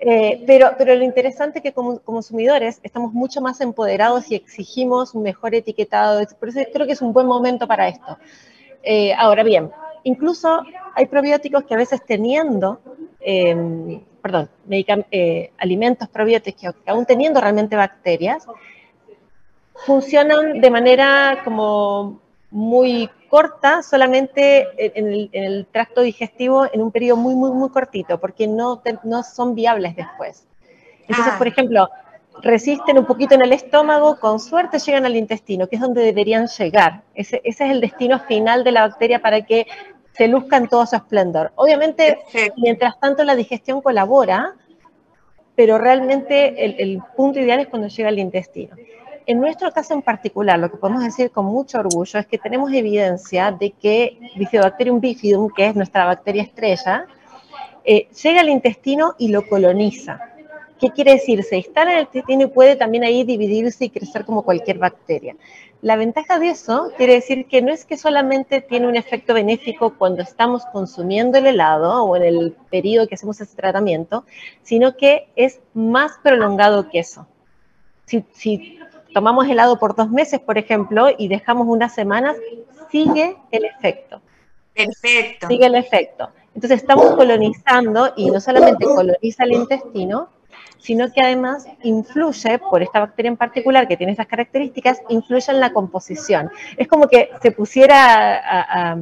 Eh, 0.02 0.42
pero, 0.46 0.70
pero 0.78 0.94
lo 0.94 1.04
interesante 1.04 1.58
es 1.58 1.62
que 1.62 1.72
como 1.74 1.98
consumidores 2.00 2.80
estamos 2.82 3.12
mucho 3.12 3.42
más 3.42 3.60
empoderados 3.60 4.30
y 4.30 4.34
exigimos 4.34 5.14
un 5.14 5.22
mejor 5.22 5.54
etiquetado. 5.54 6.26
Por 6.38 6.48
eso 6.48 6.60
creo 6.72 6.86
que 6.86 6.94
es 6.94 7.02
un 7.02 7.12
buen 7.12 7.26
momento 7.26 7.68
para 7.68 7.88
esto. 7.88 8.16
Eh, 8.82 9.12
ahora 9.12 9.42
bien, 9.42 9.70
incluso 10.04 10.62
hay 10.94 11.04
probióticos 11.04 11.64
que 11.64 11.74
a 11.74 11.76
veces 11.76 12.00
teniendo, 12.06 12.80
em, 13.20 14.00
perdón, 14.22 14.48
eh, 14.70 15.52
alimentos 15.58 16.08
probióticos 16.08 16.74
que 16.82 16.90
aún 16.90 17.04
teniendo 17.04 17.38
realmente 17.38 17.76
bacterias, 17.76 18.46
funcionan 19.84 20.60
de 20.60 20.70
manera 20.70 21.42
como 21.44 22.20
muy 22.50 23.08
corta 23.28 23.82
solamente 23.82 24.68
en 24.76 25.28
el, 25.32 25.66
tracto 25.70 26.00
digestivo 26.00 26.66
en 26.72 26.82
un 26.82 26.90
periodo 26.90 27.16
muy, 27.16 27.34
muy, 27.34 27.52
muy 27.52 27.70
cortito, 27.70 28.18
porque 28.18 28.46
no, 28.46 28.82
no 29.04 29.22
son 29.22 29.54
viables 29.54 29.94
después. 29.94 30.46
Entonces, 31.08 31.34
por 31.34 31.46
ah. 31.46 31.50
ejemplo, 31.50 31.88
resisten 32.42 32.98
un 32.98 33.06
poquito 33.06 33.34
en 33.34 33.42
el 33.42 33.52
estómago, 33.52 34.18
con 34.18 34.40
suerte 34.40 34.78
llegan 34.78 35.04
al 35.04 35.16
intestino, 35.16 35.68
que 35.68 35.76
es 35.76 35.82
donde 35.82 36.02
deberían 36.02 36.46
llegar. 36.48 37.02
Ese, 37.14 37.40
ese 37.44 37.66
es 37.66 37.70
el 37.70 37.80
destino 37.80 38.18
final 38.20 38.64
de 38.64 38.72
la 38.72 38.88
bacteria 38.88 39.20
para 39.20 39.42
que 39.42 39.66
se 40.12 40.28
luzca 40.28 40.56
en 40.56 40.68
todo 40.68 40.86
su 40.86 40.96
esplendor. 40.96 41.52
Obviamente, 41.54 42.18
mientras 42.56 42.98
tanto 42.98 43.24
la 43.24 43.36
digestión 43.36 43.80
colabora, 43.80 44.54
pero 45.54 45.78
realmente 45.78 46.64
el, 46.64 46.76
el 46.78 47.02
punto 47.16 47.38
ideal 47.38 47.60
es 47.60 47.68
cuando 47.68 47.88
llega 47.88 48.08
al 48.08 48.18
intestino. 48.18 48.74
En 49.26 49.40
nuestro 49.40 49.70
caso 49.70 49.94
en 49.94 50.02
particular, 50.02 50.58
lo 50.58 50.70
que 50.70 50.76
podemos 50.76 51.04
decir 51.04 51.30
con 51.30 51.44
mucho 51.44 51.78
orgullo 51.78 52.18
es 52.18 52.26
que 52.26 52.38
tenemos 52.38 52.72
evidencia 52.72 53.52
de 53.52 53.70
que 53.70 54.18
Bifidobacterium 54.36 55.00
bifidum, 55.00 55.50
que 55.54 55.66
es 55.66 55.76
nuestra 55.76 56.04
bacteria 56.04 56.42
estrella, 56.42 57.06
eh, 57.84 58.08
llega 58.22 58.40
al 58.40 58.48
intestino 58.48 59.14
y 59.18 59.28
lo 59.28 59.46
coloniza. 59.46 60.20
¿Qué 60.80 60.90
quiere 60.90 61.12
decir? 61.12 61.42
Se 61.44 61.58
instala 61.58 61.92
en 61.92 61.98
el 61.98 62.04
intestino 62.04 62.42
y 62.42 62.46
puede 62.46 62.74
también 62.74 63.04
ahí 63.04 63.22
dividirse 63.22 63.84
y 63.84 63.90
crecer 63.90 64.24
como 64.24 64.42
cualquier 64.42 64.78
bacteria. 64.78 65.36
La 65.82 65.96
ventaja 65.96 66.38
de 66.38 66.50
eso 66.50 66.90
quiere 66.96 67.14
decir 67.14 67.46
que 67.46 67.62
no 67.62 67.72
es 67.72 67.84
que 67.84 67.98
solamente 67.98 68.62
tiene 68.62 68.86
un 68.86 68.96
efecto 68.96 69.34
benéfico 69.34 69.94
cuando 69.96 70.22
estamos 70.22 70.64
consumiendo 70.72 71.38
el 71.38 71.46
helado 71.46 72.04
o 72.04 72.16
en 72.16 72.22
el 72.22 72.56
periodo 72.70 73.06
que 73.08 73.14
hacemos 73.14 73.40
ese 73.40 73.56
tratamiento, 73.56 74.24
sino 74.62 74.96
que 74.96 75.28
es 75.36 75.60
más 75.74 76.12
prolongado 76.22 76.88
que 76.88 76.98
eso. 76.98 77.26
Si, 78.06 78.24
si 78.32 78.79
tomamos 79.12 79.48
helado 79.48 79.78
por 79.78 79.94
dos 79.94 80.10
meses, 80.10 80.40
por 80.40 80.58
ejemplo, 80.58 81.08
y 81.16 81.28
dejamos 81.28 81.66
unas 81.68 81.94
semanas, 81.94 82.36
sigue 82.90 83.36
el 83.50 83.64
efecto. 83.64 84.20
Perfecto. 84.74 85.48
Sigue 85.48 85.66
el 85.66 85.74
efecto. 85.74 86.30
Entonces 86.54 86.80
estamos 86.80 87.14
colonizando 87.14 88.12
y 88.16 88.30
no 88.30 88.40
solamente 88.40 88.84
coloniza 88.84 89.44
el 89.44 89.52
intestino, 89.52 90.28
sino 90.78 91.12
que 91.12 91.20
además 91.22 91.66
influye, 91.82 92.58
por 92.58 92.82
esta 92.82 93.00
bacteria 93.00 93.28
en 93.28 93.36
particular 93.36 93.86
que 93.86 93.96
tiene 93.96 94.12
esas 94.12 94.26
características, 94.26 95.02
influye 95.08 95.52
en 95.52 95.60
la 95.60 95.72
composición. 95.72 96.50
Es 96.76 96.88
como 96.88 97.06
que 97.06 97.30
se 97.42 97.52
pusiera 97.52 98.90
a, 98.90 98.96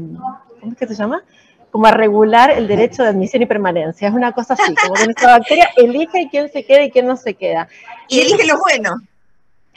¿cómo 0.61 0.73
es 0.73 0.79
que 0.79 0.87
se 0.87 0.95
llama? 0.95 1.23
Como 1.71 1.87
a 1.87 1.91
regular 1.91 2.51
el 2.51 2.67
derecho 2.67 3.03
de 3.03 3.11
admisión 3.11 3.43
y 3.43 3.47
permanencia. 3.47 4.09
Es 4.09 4.15
una 4.15 4.33
cosa 4.33 4.55
así, 4.55 4.75
como 4.75 4.95
que 4.95 5.05
nuestra 5.05 5.39
bacteria 5.39 5.71
elige 5.77 6.29
quién 6.31 6.51
se 6.51 6.65
queda 6.65 6.83
y 6.83 6.91
quién 6.91 7.07
no 7.07 7.17
se 7.17 7.35
queda. 7.35 7.69
Y 8.09 8.21
elige 8.21 8.47
lo 8.47 8.59
bueno. 8.59 8.97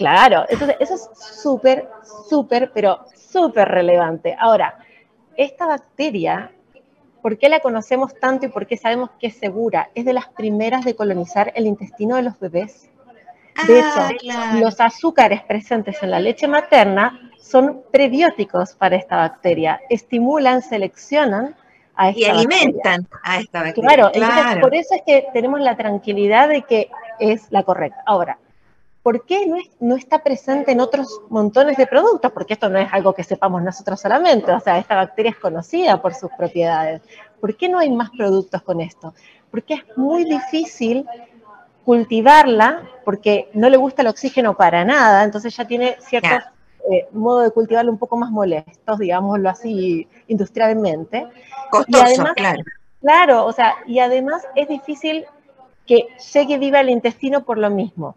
Claro, 0.02 0.46
entonces 0.50 0.78
eso 0.80 0.96
es 0.96 1.10
súper, 1.42 1.88
súper, 2.30 2.72
pero 2.74 3.06
súper 3.16 3.68
relevante. 3.70 4.36
Ahora, 4.40 4.78
esta 5.38 5.66
bacteria 5.66 6.52
¿Por 7.22 7.38
qué 7.38 7.50
la 7.50 7.60
conocemos 7.60 8.16
tanto 8.20 8.48
y 8.48 8.50
por 8.50 8.66
qué 8.66 8.78
sabemos 8.78 9.12
que 9.20 9.28
es 9.28 9.36
segura? 9.38 9.90
Es 9.94 10.06
de 10.06 10.14
las 10.14 10.28
primeras 10.30 10.84
de 10.86 10.96
colonizar 10.96 11.52
el 11.56 11.68
intestino 11.68 12.16
de 12.16 12.24
los 12.24 12.40
bebés. 12.40 12.90
De 13.68 13.80
Ah, 13.80 14.10
hecho, 14.10 14.18
claro. 14.22 14.60
los 14.60 14.80
azúcares 14.82 15.44
presentes 15.44 16.02
en 16.02 16.10
la 16.10 16.20
leche 16.20 16.48
materna 16.48 17.32
son 17.38 17.84
prebióticos 17.92 18.74
para 18.74 18.96
esta 18.96 19.18
bacteria. 19.18 19.80
Estimulan, 19.90 20.64
seleccionan 20.64 21.56
a 21.96 22.10
esta 22.10 22.20
Y 22.22 22.24
bacteria. 22.24 22.32
alimentan 22.32 23.08
a 23.24 23.38
esta 23.40 23.62
bacteria. 23.64 23.88
Claro, 23.88 24.12
entonces 24.16 24.42
claro. 24.44 24.62
por 24.62 24.74
eso 24.74 24.96
es 24.96 25.02
que 25.06 25.28
tenemos 25.32 25.60
la 25.60 25.78
tranquilidad 25.78 26.50
de 26.50 26.64
que 26.64 26.90
es 27.20 27.52
la 27.52 27.62
correcta. 27.62 28.02
Ahora, 28.08 28.40
¿por 29.04 29.26
qué 29.26 29.46
no, 29.48 29.56
es- 29.58 29.70
no 29.80 29.96
está 29.96 30.20
presente 30.24 30.72
en 30.72 30.80
otros 30.80 31.22
montones 31.30 31.78
de 31.78 31.88
productos? 31.88 32.32
Porque 32.32 32.54
esto 32.54 32.70
no 32.70 32.78
es 32.80 32.92
algo 32.94 33.14
que 33.14 33.24
sepamos 33.24 33.62
nosotros 33.64 34.00
solamente, 34.00 34.52
o 34.52 34.60
sea, 34.60 34.78
esta 34.78 34.96
bacteria 34.96 35.32
es 35.32 35.38
conocida 35.38 36.02
por 36.02 36.14
sus 36.14 36.30
propiedades. 36.38 37.02
¿Por 37.40 37.56
qué 37.58 37.68
no 37.70 37.80
hay 37.80 37.90
más 37.90 38.10
productos 38.12 38.62
con 38.62 38.82
esto? 38.82 39.14
Porque 39.50 39.74
es 39.76 39.98
muy 39.98 40.24
difícil 40.26 41.06
cultivarla, 41.86 42.84
porque 43.04 43.50
no 43.54 43.70
le 43.70 43.78
gusta 43.78 44.02
el 44.04 44.08
oxígeno 44.10 44.56
para 44.56 44.86
nada, 44.86 45.24
entonces 45.24 45.56
ya 45.56 45.66
tiene 45.66 45.98
ciertos 46.00 46.32
eh, 46.92 47.08
modos 47.12 47.44
de 47.46 47.52
cultivarlo 47.52 47.92
un 47.92 47.98
poco 47.98 48.18
más 48.18 48.32
molestos, 48.32 48.98
digámoslo 49.00 49.50
así, 49.50 50.08
industrialmente. 50.28 51.28
Costoso, 51.70 52.04
además- 52.04 52.34
claro. 52.36 52.64
Claro, 53.02 53.46
o 53.46 53.52
sea, 53.52 53.76
y 53.88 53.98
además 54.00 54.48
es 54.56 54.68
difícil 54.68 55.26
que 55.88 56.08
llegue 56.34 56.58
viva 56.60 56.80
al 56.80 56.90
intestino 56.92 57.44
por 57.44 57.58
lo 57.58 57.70
mismo. 57.72 58.16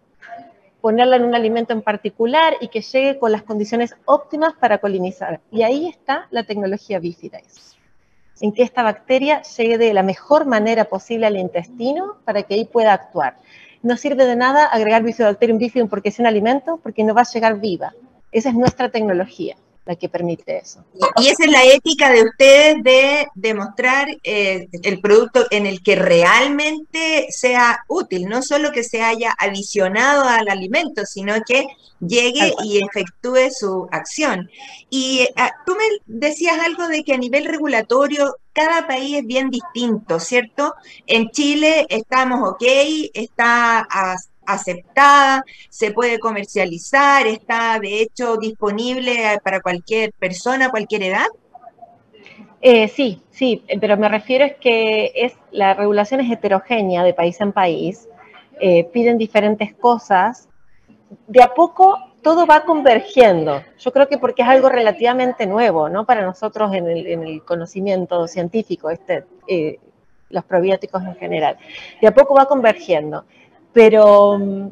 Ponerla 0.85 1.17
en 1.17 1.25
un 1.25 1.35
alimento 1.35 1.73
en 1.73 1.81
particular 1.81 2.59
y 2.61 2.69
que 2.69 2.83
llegue 2.83 3.19
con 3.19 3.33
las 3.33 3.43
condiciones 3.43 3.97
óptimas 4.05 4.53
para 4.53 4.77
colinizar. 4.77 5.41
Y 5.51 5.63
ahí 5.63 5.89
está 5.89 6.27
la 6.31 6.43
tecnología 6.43 6.99
Bifidace. 6.99 7.79
En 8.43 8.53
que 8.53 8.65
esta 8.65 8.83
bacteria 8.83 9.41
llegue 9.57 9.79
de 9.79 9.95
la 9.95 10.03
mejor 10.03 10.45
manera 10.45 10.85
posible 10.85 11.25
al 11.25 11.39
intestino 11.39 12.17
para 12.27 12.43
que 12.43 12.53
ahí 12.53 12.67
pueda 12.67 12.93
actuar. 12.93 13.39
No 13.81 13.97
sirve 13.97 14.27
de 14.27 14.37
nada 14.37 14.67
agregar 14.67 15.03
Bifidobacterium 15.03 15.57
bifidum 15.57 15.89
porque 15.89 16.11
es 16.11 16.19
un 16.19 16.27
alimento, 16.27 16.79
porque 16.83 17.03
no 17.03 17.15
va 17.15 17.23
a 17.23 17.33
llegar 17.33 17.59
viva. 17.61 17.95
Esa 18.31 18.51
es 18.51 18.55
nuestra 18.55 18.91
tecnología 18.91 19.57
la 19.87 19.97
que 19.97 20.09
permite 20.09 20.59
eso. 20.59 20.85
Y 21.17 21.29
esa 21.29 21.45
es 21.45 21.51
la 21.51 21.65
ética 21.65 22.11
de 22.11 22.23
ustedes 22.23 22.83
de 22.83 23.29
demostrar 23.35 24.09
eh, 24.23 24.69
el 24.83 25.01
producto 25.01 25.47
en 25.51 25.67
el 25.67 25.83
que 25.83 25.97
realmente 25.97 27.27
sea 27.31 27.85
útil, 27.89 28.27
no 28.29 28.43
solo 28.43 28.73
que 28.73 28.83
se 28.85 29.03
haya 29.03 29.35
adicionado 29.39 30.25
al 30.25 30.49
alimento, 30.49 31.05
sino 31.05 31.35
que 31.47 31.67
llegue 32.01 32.55
y 32.63 32.79
efectúe 32.83 33.51
su 33.51 33.89
acción. 33.91 34.49
Y 34.91 35.29
ah, 35.37 35.53
tú 35.67 35.75
me 35.75 35.85
decías 36.07 36.59
algo 36.59 36.89
de 36.89 37.05
que 37.05 37.15
a 37.15 37.19
nivel 37.19 37.45
regulatorio 37.45 38.37
cada 38.53 38.87
país 38.87 39.19
es 39.19 39.27
bien 39.27 39.51
distinto, 39.51 40.21
¿cierto? 40.21 40.75
En 41.07 41.31
Chile 41.31 41.87
estamos 41.89 42.49
ok, 42.49 42.63
está 43.15 43.81
as- 43.81 44.29
aceptada, 44.47 45.45
se 45.69 45.93
puede 45.93 46.19
comercializar, 46.19 47.27
está 47.27 47.79
de 47.81 48.03
hecho 48.03 48.37
disponible 48.37 49.41
para 49.43 49.61
cualquier 49.61 50.13
persona, 50.13 50.71
cualquier 50.71 51.05
edad. 51.05 51.27
Eh, 52.61 52.89
sí, 52.89 53.21
sí, 53.31 53.63
eh, 53.69 53.79
pero 53.79 53.97
me 53.99 54.09
refiero 54.09 54.45
es 54.45 54.55
que 54.55 55.13
es, 55.15 55.35
la 55.51 55.75
regulación 55.75 56.21
es 56.21 56.33
heterogénea 56.33 57.05
de 57.05 57.13
país 57.13 57.39
en 57.41 57.53
país, 57.53 58.09
eh, 58.59 58.85
piden 58.85 59.19
diferentes 59.19 59.75
cosas, 59.75 60.49
de 61.27 61.43
a 61.43 61.53
poco 61.53 61.99
todo 62.23 62.47
va 62.47 62.65
convergiendo. 62.65 63.63
Yo 63.79 63.93
creo 63.93 64.09
que 64.09 64.17
porque 64.17 64.41
es 64.41 64.49
algo 64.49 64.71
relativamente 64.71 65.47
nuevo, 65.47 65.91
¿no? 65.91 66.07
Para 66.07 66.25
nosotros 66.25 66.73
en 66.73 66.89
el, 66.89 67.07
en 67.07 67.23
el 67.25 67.43
conocimiento 67.45 68.27
científico, 68.27 68.89
este, 68.89 69.27
los 70.31 70.45
probióticos 70.45 71.03
en 71.03 71.17
general. 71.17 71.59
De 72.01 72.09
a 72.09 72.15
poco 72.15 72.35
va 72.35 72.47
convergiendo, 72.47 73.27
pero 73.75 74.39
mm, 74.39 74.69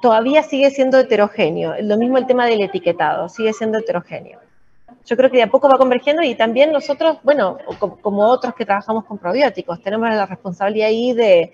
todavía 0.00 0.42
sigue 0.44 0.70
siendo 0.70 0.98
heterogéneo. 1.00 1.74
Lo 1.82 1.96
mismo 1.96 2.18
el 2.18 2.26
tema 2.26 2.46
del 2.46 2.62
etiquetado, 2.62 3.28
sigue 3.28 3.52
siendo 3.52 3.78
heterogéneo 3.78 4.38
yo 5.04 5.16
creo 5.16 5.30
que 5.30 5.38
de 5.38 5.42
a 5.44 5.50
poco 5.50 5.68
va 5.68 5.78
convergiendo 5.78 6.22
y 6.22 6.34
también 6.34 6.70
nosotros, 6.72 7.18
bueno, 7.22 7.58
co- 7.78 7.98
como 8.00 8.22
otros 8.26 8.54
que 8.54 8.64
trabajamos 8.64 9.04
con 9.04 9.18
probióticos, 9.18 9.82
tenemos 9.82 10.08
la 10.10 10.26
responsabilidad 10.26 10.88
ahí 10.88 11.12
de, 11.12 11.52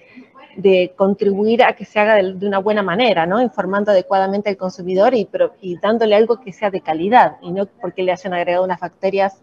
de 0.57 0.93
contribuir 0.97 1.63
a 1.63 1.75
que 1.75 1.85
se 1.87 1.99
haga 1.99 2.17
de 2.17 2.47
una 2.47 2.59
buena 2.59 2.83
manera, 2.83 3.27
¿no? 3.27 3.41
Informando 3.41 3.91
adecuadamente 3.93 4.51
al 4.51 4.57
consumidor 4.57 5.15
y, 5.15 5.25
pero, 5.25 5.55
y 5.63 5.79
dándole 5.79 6.15
algo 6.15 6.41
que 6.41 6.53
sea 6.53 6.71
de 6.71 6.83
calidad 6.83 7.37
y 7.41 7.53
no 7.53 7.67
porque 7.67 8.03
le 8.03 8.13
hayan 8.13 8.35
agregado 8.35 8.65
unas 8.65 8.81
bacterias, 8.81 9.41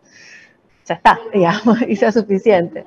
ya 0.85 0.95
está, 0.95 1.19
digamos, 1.33 1.81
y 1.87 1.95
sea 1.95 2.11
suficiente. 2.11 2.85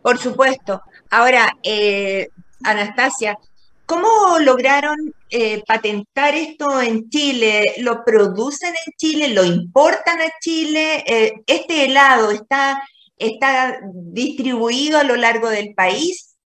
Por 0.00 0.18
supuesto. 0.18 0.82
Ahora, 1.10 1.48
eh, 1.62 2.28
Anastasia, 2.62 3.36
¿cómo 3.86 4.38
lograron 4.40 4.96
eh, 5.30 5.62
patentar 5.66 6.34
esto 6.34 6.80
en 6.80 7.08
Chile? 7.10 7.74
¿Lo 7.78 8.04
producen 8.04 8.70
en 8.86 8.92
Chile? 8.96 9.28
¿Lo 9.28 9.44
importan 9.44 10.20
a 10.20 10.30
Chile? 10.40 11.04
Eh, 11.06 11.32
¿Este 11.46 11.84
helado 11.86 12.30
está, 12.30 12.82
está 13.16 13.80
distribuido 13.92 14.98
a 14.98 15.04
lo 15.04 15.16
largo 15.16 15.48
del 15.48 15.74
país? 15.74 16.36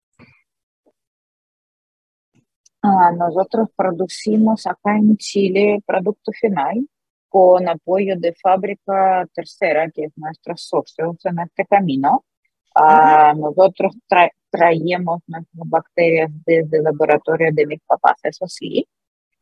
Ah, 2.81 3.11
nosotros 3.17 3.69
producimos 3.75 4.65
acá 4.67 4.95
en 4.95 5.17
Chile 5.17 5.81
producto 5.85 6.31
final 6.31 6.87
con 7.27 7.67
apoyo 7.67 8.15
de 8.17 8.33
Fábrica 8.35 9.27
Tercera, 9.33 9.89
que 9.91 10.05
es 10.05 10.11
nuestro 10.15 10.55
socio 10.55 11.15
en 11.23 11.39
este 11.39 11.65
camino. 11.65 12.23
Ah, 12.75 13.33
nosotros 13.35 13.93
tra- 14.09 14.31
traemos 14.49 15.21
nuestras 15.27 15.69
bacterias 15.69 16.29
desde 16.45 16.77
el 16.77 16.83
laboratorio 16.83 17.49
de 17.53 17.65
mis 17.65 17.79
papás, 17.85 18.17
eso 18.23 18.47
sí. 18.47 18.87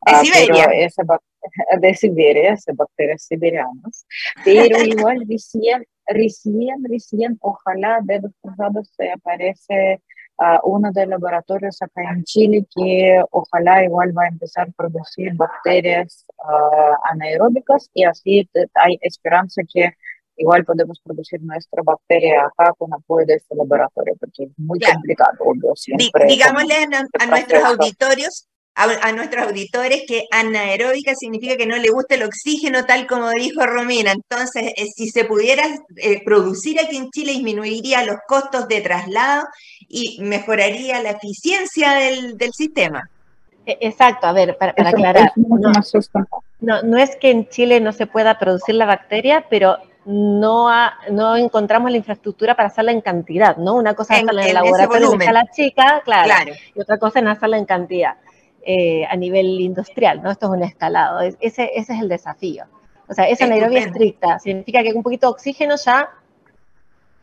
De 0.06 0.12
Ah, 0.12 0.22
Siberia. 0.24 0.66
pero 0.66 0.72
esa 0.72 1.02
de 1.80 1.94
Siberia, 1.94 2.52
esas 2.52 2.76
bacterias 2.76 3.22
siberianas. 3.22 4.06
Pero 4.44 4.78
igual 4.84 5.24
recién, 5.28 5.84
recién, 6.06 6.84
recién, 6.88 7.38
ojalá 7.40 8.00
de 8.02 8.20
los 8.20 8.32
cruzados 8.40 8.88
se 8.96 9.10
aparece 9.10 10.00
ah, 10.38 10.60
uno 10.64 10.92
de 10.92 11.02
los 11.06 11.10
laboratorios 11.20 11.80
acá 11.82 12.02
en 12.12 12.22
Chile 12.24 12.66
que 12.74 13.22
ojalá 13.30 13.84
igual 13.84 14.16
va 14.16 14.24
a 14.24 14.28
empezar 14.28 14.68
a 14.68 14.72
producir 14.72 15.34
bacterias 15.34 16.24
ah, 16.44 16.96
anaeróbicas 17.10 17.90
y 17.94 18.04
así 18.04 18.48
hay 18.74 18.98
esperanza 19.00 19.62
que 19.72 19.92
igual 20.36 20.64
podemos 20.64 21.00
producir 21.00 21.40
nuestra 21.42 21.82
bacteria 21.82 22.46
acá 22.46 22.72
con 22.76 22.92
apoyo 22.92 23.26
de 23.26 23.34
este 23.34 23.54
laboratorio 23.54 24.14
porque 24.20 24.44
es 24.44 24.48
muy 24.58 24.78
Claro. 24.78 24.94
complicado, 24.94 25.32
obvio, 25.40 25.72
Di- 25.72 25.76
siempre. 25.76 26.26
digámosle 26.26 26.74
a, 26.74 26.86
no- 26.86 27.08
a 27.18 27.26
nuestros 27.26 27.64
auditorios, 27.64 28.46
a, 28.74 28.84
a 29.08 29.12
nuestros 29.12 29.46
auditores 29.46 30.02
que 30.06 30.24
anaeróbica 30.30 31.14
significa 31.14 31.56
que 31.56 31.66
no 31.66 31.76
le 31.78 31.88
gusta 31.88 32.14
el 32.16 32.24
oxígeno, 32.24 32.84
tal 32.84 33.06
como 33.06 33.30
dijo 33.30 33.64
Romina. 33.64 34.12
Entonces, 34.12 34.74
eh, 34.76 34.86
si 34.94 35.08
se 35.08 35.24
pudiera 35.24 35.62
eh, 35.96 36.22
producir 36.24 36.78
aquí 36.78 36.98
en 36.98 37.10
Chile, 37.10 37.32
disminuiría 37.32 38.04
los 38.04 38.16
costos 38.28 38.68
de 38.68 38.82
traslado 38.82 39.46
y 39.88 40.18
mejoraría 40.20 41.00
la 41.02 41.12
eficiencia 41.12 41.92
del, 41.92 42.36
del 42.36 42.52
sistema. 42.52 43.08
E- 43.64 43.78
Exacto, 43.80 44.26
a 44.26 44.32
ver, 44.34 44.58
para, 44.58 44.72
aclarar, 44.76 45.32
no, 45.36 45.72
no, 46.60 46.82
no 46.82 46.98
es 46.98 47.16
que 47.16 47.30
en 47.30 47.48
Chile 47.48 47.80
no 47.80 47.92
se 47.92 48.06
pueda 48.06 48.38
producir 48.38 48.74
la 48.74 48.86
bacteria, 48.86 49.46
pero 49.48 49.78
no, 50.06 50.68
no 51.10 51.36
encontramos 51.36 51.90
la 51.90 51.96
infraestructura 51.96 52.54
para 52.54 52.68
hacerla 52.68 52.92
en 52.92 53.00
cantidad, 53.00 53.56
¿no? 53.56 53.74
Una 53.74 53.94
cosa 53.94 54.14
es 54.14 54.22
hacerla 54.22 54.42
en, 54.42 54.48
el 54.48 54.54
laboratorio 54.54 55.12
en 55.12 55.34
la 55.34 55.46
chica, 55.46 56.00
claro, 56.04 56.52
y 56.74 56.80
otra 56.80 56.98
cosa 56.98 57.18
es 57.18 57.26
hacerla 57.26 57.58
en 57.58 57.64
cantidad 57.64 58.14
eh, 58.64 59.04
a 59.04 59.16
nivel 59.16 59.60
industrial, 59.60 60.22
¿no? 60.22 60.30
Esto 60.30 60.46
es 60.46 60.52
un 60.52 60.62
escalado, 60.62 61.20
ese, 61.20 61.70
ese 61.74 61.92
es 61.92 62.00
el 62.00 62.08
desafío. 62.08 62.64
O 63.08 63.14
sea, 63.14 63.28
esa 63.28 63.44
anaerobia 63.44 63.80
estricta 63.80 64.38
significa 64.38 64.82
que 64.82 64.92
un 64.92 65.02
poquito 65.02 65.26
de 65.26 65.32
oxígeno 65.32 65.74
ya 65.76 66.10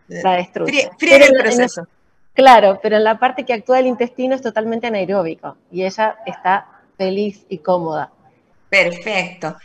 la 0.08 0.34
destruye. 0.34 0.90
Fría 0.98 1.18
el 1.18 1.34
proceso. 1.34 1.88
claro, 2.34 2.80
pero 2.82 2.98
en 2.98 3.04
la 3.06 3.18
parte 3.18 3.46
que 3.46 3.54
actúa 3.54 3.80
el 3.80 3.88
intestino 3.88 4.36
es 4.36 4.42
totalmente 4.42 4.88
anaeróbico 4.88 5.58
y 5.72 5.84
ella 5.84 6.18
está 6.26 6.68
feliz 6.98 7.46
y 7.48 7.60
cómoda. 7.60 8.12
Perfecto. 8.70 9.56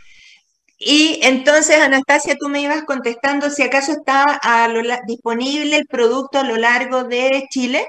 Y 0.79 1.19
entonces, 1.23 1.77
Anastasia, 1.81 2.37
tú 2.39 2.47
me 2.47 2.61
ibas 2.61 2.83
contestando 2.85 3.49
si 3.49 3.63
acaso 3.63 3.91
está 3.91 4.39
disponible 5.05 5.75
el 5.75 5.87
producto 5.87 6.39
a 6.39 6.43
lo 6.43 6.55
largo 6.55 7.03
de 7.03 7.47
Chile. 7.49 7.85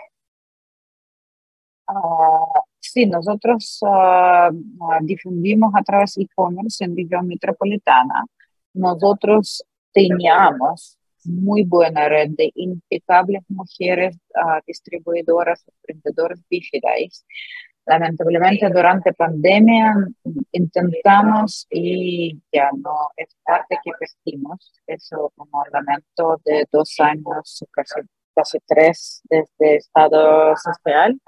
Ah, 1.86 2.60
sí, 2.80 3.06
nosotros 3.06 3.78
ah, 3.86 4.50
difundimos 5.02 5.72
a 5.76 5.82
través 5.82 6.16
de 6.16 6.24
e-commerce 6.24 6.84
en 6.84 6.96
región 6.96 7.28
metropolitana. 7.28 8.24
Nosotros 8.74 9.62
teníamos 9.92 10.98
muy 11.24 11.64
buena 11.64 12.08
red 12.08 12.30
de 12.30 12.50
impecables 12.56 13.42
mujeres 13.48 14.16
distribuidoras, 14.66 15.64
emprendedoras 15.68 16.40
digitales 16.48 17.24
lamentablemente 17.86 18.68
durante 18.68 19.12
pandemia 19.12 19.94
intentamos 20.52 21.66
y 21.70 22.40
ya 22.52 22.70
no 22.76 23.10
es 23.16 23.36
parte 23.44 23.78
que 23.82 23.90
vestimos. 24.00 24.72
Eso 24.86 25.32
como 25.36 25.64
lamento 25.72 26.40
de 26.44 26.66
dos 26.70 26.94
años, 27.00 27.64
casi, 27.72 28.00
casi 28.34 28.58
tres 28.66 29.22
desde 29.24 29.76
estado 29.76 30.54
social. 30.56 31.18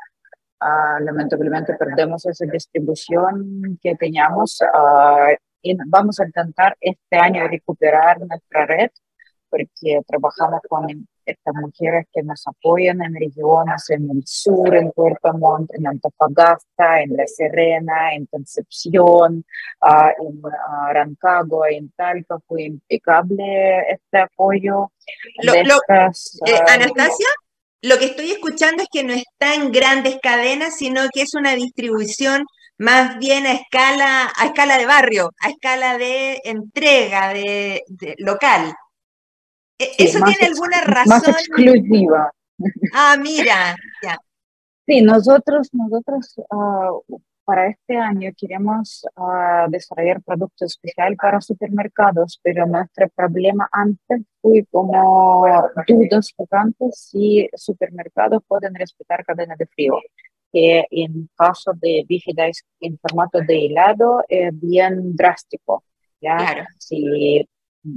Uh, 0.61 1.03
lamentablemente 1.03 1.75
perdemos 1.75 2.25
esa 2.25 2.47
distribución 2.47 3.79
que 3.83 3.97
teníamos 3.97 4.61
uh, 4.63 5.35
y 5.61 5.77
vamos 5.87 6.21
a 6.21 6.25
intentar 6.25 6.77
este 6.81 7.17
año 7.17 7.49
recuperar 7.49 8.21
nuestra 8.21 8.67
red 8.67 8.91
porque 9.51 10.01
trabajamos 10.07 10.61
con 10.69 11.07
estas 11.25 11.55
mujeres 11.55 12.07
que 12.13 12.23
nos 12.23 12.47
apoyan 12.47 13.03
en 13.03 13.15
regiones 13.15 13.89
en 13.91 14.11
el 14.11 14.23
sur, 14.27 14.75
en 14.75 14.91
Puerto 14.93 15.33
Montt, 15.35 15.73
en 15.75 15.87
Antofagasta, 15.87 17.03
en 17.03 17.17
La 17.17 17.27
Serena, 17.27 18.15
en 18.15 18.27
Concepción, 18.27 19.45
uh, 19.83 20.23
en 20.23 20.39
uh, 20.45 20.93
Rancagua, 20.93 21.71
en 21.71 21.91
Talca. 21.91 22.39
Fue 22.47 22.63
impecable 22.63 23.81
este 23.91 24.19
apoyo. 24.19 24.93
Lo, 25.43 25.55
estas, 25.55 26.39
eh, 26.47 26.55
uh, 26.55 26.71
Anastasia, 26.71 27.29
lo 27.83 27.99
que 27.99 28.07
estoy 28.07 28.31
escuchando 28.31 28.83
es 28.83 28.89
que 28.93 29.05
no 29.05 29.13
está 29.13 29.55
en 29.55 29.73
grandes 29.73 30.19
cadenas, 30.23 30.77
sino 30.77 31.03
que 31.13 31.23
es 31.23 31.35
una 31.35 31.55
distribución 31.55 32.45
más 32.79 33.19
bien 33.19 33.47
a 33.47 33.53
escala, 33.53 34.33
a 34.37 34.47
escala 34.47 34.79
de 34.79 34.87
barrio, 34.87 35.31
a 35.41 35.51
escala 35.51 35.99
de 35.99 36.41
entrega 36.45 37.33
de, 37.33 37.83
de 37.89 38.15
local. 38.19 38.75
E, 39.83 40.05
¿Eso 40.05 40.19
tiene 40.25 40.47
alguna 40.47 40.81
razón? 40.83 41.09
Más 41.09 41.29
exclusiva. 41.29 42.33
Ah, 42.95 43.17
mira, 43.21 43.77
Sí, 44.87 45.01
nosotros, 45.01 45.69
nosotros 45.73 46.35
uh, 46.51 47.21
para 47.45 47.69
este 47.69 47.97
año 47.97 48.31
queremos 48.37 49.05
uh, 49.17 49.71
desarrollar 49.71 50.21
productos 50.23 50.73
especiales 50.73 51.17
para 51.21 51.41
supermercados, 51.41 52.41
pero 52.43 52.67
nuestro 52.67 53.09
problema 53.11 53.69
antes 53.71 54.23
fue 54.41 54.67
como 54.71 55.47
dudas 55.87 56.35
antes 56.51 57.09
si 57.11 57.49
supermercados 57.55 58.43
pueden 58.47 58.75
respetar 58.75 59.25
cadena 59.25 59.55
de 59.57 59.67
frío 59.67 59.95
que 60.53 60.85
en 60.91 61.31
caso 61.37 61.73
de 61.81 62.05
Vigidice 62.07 62.65
en 62.81 62.99
formato 62.99 63.41
de 63.41 63.67
helado 63.67 64.23
es 64.29 64.51
bien 64.61 65.17
drástico. 65.17 65.85
¿ya? 66.21 66.37
Claro. 66.37 66.65
Si 66.79 67.49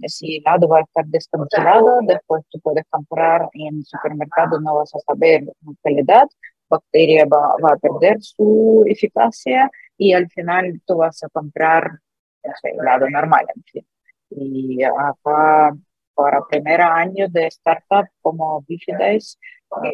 si 0.07 0.37
el 0.37 0.41
helado 0.41 0.67
va 0.67 0.79
a 0.79 0.81
estar 0.81 1.05
descongelado, 1.05 1.99
después 2.01 2.43
tú 2.49 2.59
puedes 2.59 2.85
comprar 2.89 3.49
en 3.53 3.83
supermercado, 3.83 4.59
no 4.59 4.75
vas 4.75 4.93
a 4.95 4.99
saber 4.99 5.43
la 5.43 5.73
calidad, 5.83 6.27
bacteria 6.69 7.25
va, 7.25 7.55
va, 7.63 7.73
a 7.73 7.77
perder 7.77 8.17
su 8.21 8.83
eficacia 8.87 9.69
y 9.97 10.13
al 10.13 10.29
final 10.29 10.81
tú 10.85 10.97
vas 10.97 11.23
a 11.23 11.29
comprar 11.29 11.99
el 12.41 12.79
helado 12.79 13.09
normal. 13.09 13.45
En 13.55 13.63
fin. 13.63 13.87
Y 14.29 14.83
acá, 14.83 15.75
para 16.13 16.45
primer 16.47 16.81
año 16.81 17.27
de 17.29 17.47
startup 17.47 18.07
como 18.21 18.63
Bifidays, 18.67 19.37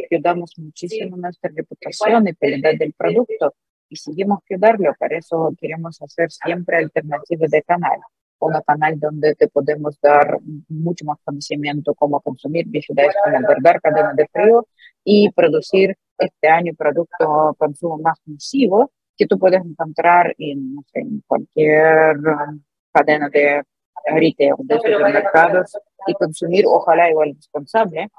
cuidamos 0.09 0.53
muchísimo 0.57 1.17
nuestra 1.17 1.51
reputación 1.55 2.27
y 2.27 2.35
calidad 2.35 2.73
del 2.77 2.93
producto 2.93 3.53
y 3.89 3.95
seguimos 3.97 4.39
cuidarlo, 4.47 4.95
por 4.97 5.11
eso 5.13 5.53
queremos 5.59 6.01
hacer 6.01 6.31
siempre 6.31 6.77
alternativas 6.77 7.51
de 7.51 7.61
canal 7.63 7.99
un 8.47 8.61
canal 8.65 8.99
donde 8.99 9.35
te 9.35 9.47
podemos 9.47 9.99
dar 10.01 10.37
mucho 10.69 11.05
más 11.05 11.17
conocimiento 11.23 11.93
cómo 11.93 12.19
consumir 12.21 12.65
bifidez, 12.67 13.13
cómo 13.23 13.41
guardar 13.41 13.81
cadena 13.81 14.13
de 14.13 14.27
frío 14.27 14.67
y 15.03 15.31
producir 15.31 15.95
este 16.17 16.47
año 16.47 16.73
producto 16.77 17.55
consumo 17.57 17.97
más 17.97 18.19
masivo 18.25 18.91
que 19.17 19.27
tú 19.27 19.37
puedes 19.37 19.63
encontrar 19.63 20.33
en, 20.37 20.75
en 20.93 21.21
cualquier 21.27 22.17
um, 22.17 22.61
cadena 22.91 23.29
de 23.29 23.63
retail, 24.05 24.55
de 24.59 24.75
supermercados 24.77 25.77
y 26.07 26.13
consumir, 26.13 26.65
ojalá 26.67 27.09
igual 27.09 27.33
responsable, 27.35 28.09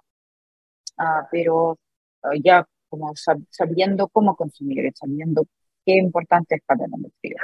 uh, 0.98 1.26
pero 1.30 1.72
uh, 1.72 2.34
ya 2.42 2.66
como 2.88 3.12
sabiendo 3.50 4.08
cómo 4.08 4.36
consumir, 4.36 4.92
sabiendo 4.94 5.44
qué 5.84 5.94
importante 5.94 6.56
es 6.56 6.62
cadena 6.66 6.96
de 6.98 7.10
frío. 7.20 7.36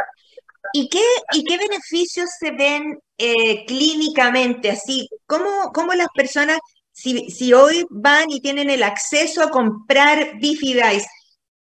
¿Y 0.72 0.88
qué, 0.88 1.04
¿Y 1.32 1.44
qué 1.44 1.56
beneficios 1.58 2.30
se 2.38 2.50
ven 2.50 2.98
eh, 3.16 3.64
clínicamente 3.66 4.70
así? 4.70 5.08
¿Cómo, 5.26 5.72
¿Cómo, 5.72 5.94
las 5.94 6.08
personas, 6.14 6.58
si, 6.92 7.30
si, 7.30 7.52
hoy 7.52 7.86
van 7.90 8.30
y 8.30 8.40
tienen 8.40 8.70
el 8.70 8.82
acceso 8.82 9.42
a 9.42 9.50
comprar 9.50 10.36
Bifidice, 10.38 11.06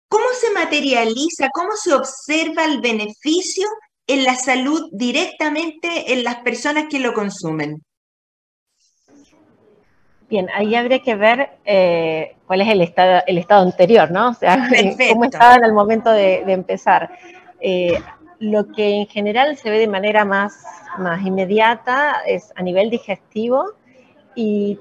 cómo 0.08 0.25
se 0.39 0.51
materializa, 0.51 1.49
cómo 1.53 1.71
se 1.75 1.93
observa 1.93 2.65
el 2.65 2.81
beneficio 2.81 3.67
en 4.08 4.23
la 4.23 4.36
salud 4.36 4.89
directamente 4.91 6.13
en 6.13 6.23
las 6.23 6.38
personas 6.38 6.86
que 6.89 6.99
lo 6.99 7.13
consumen? 7.13 7.84
Bien, 10.27 10.49
ahí 10.55 10.73
habría 10.73 11.03
que 11.03 11.15
ver 11.15 11.60
eh, 11.65 12.36
cuál 12.47 12.62
es 12.62 12.69
el 12.69 12.81
estado, 12.81 13.21
el 13.27 13.38
estado 13.38 13.62
anterior, 13.62 14.10
¿no? 14.10 14.29
O 14.29 14.34
sea, 14.34 14.69
cómo 15.10 15.25
estaba 15.25 15.55
en 15.55 15.65
el 15.65 15.73
momento 15.73 16.10
de, 16.10 16.43
de 16.43 16.53
empezar. 16.53 17.12
Eh, 17.60 17.99
lo 18.39 18.67
que 18.71 18.95
en 18.95 19.08
general 19.08 19.58
se 19.58 19.69
ve 19.69 19.80
de 19.80 19.88
manera 19.88 20.26
más, 20.26 20.63
más 20.98 21.26
inmediata 21.26 22.21
es 22.26 22.52
a 22.56 22.62
nivel 22.62 22.89
digestivo 22.89 23.74
y 24.36 24.80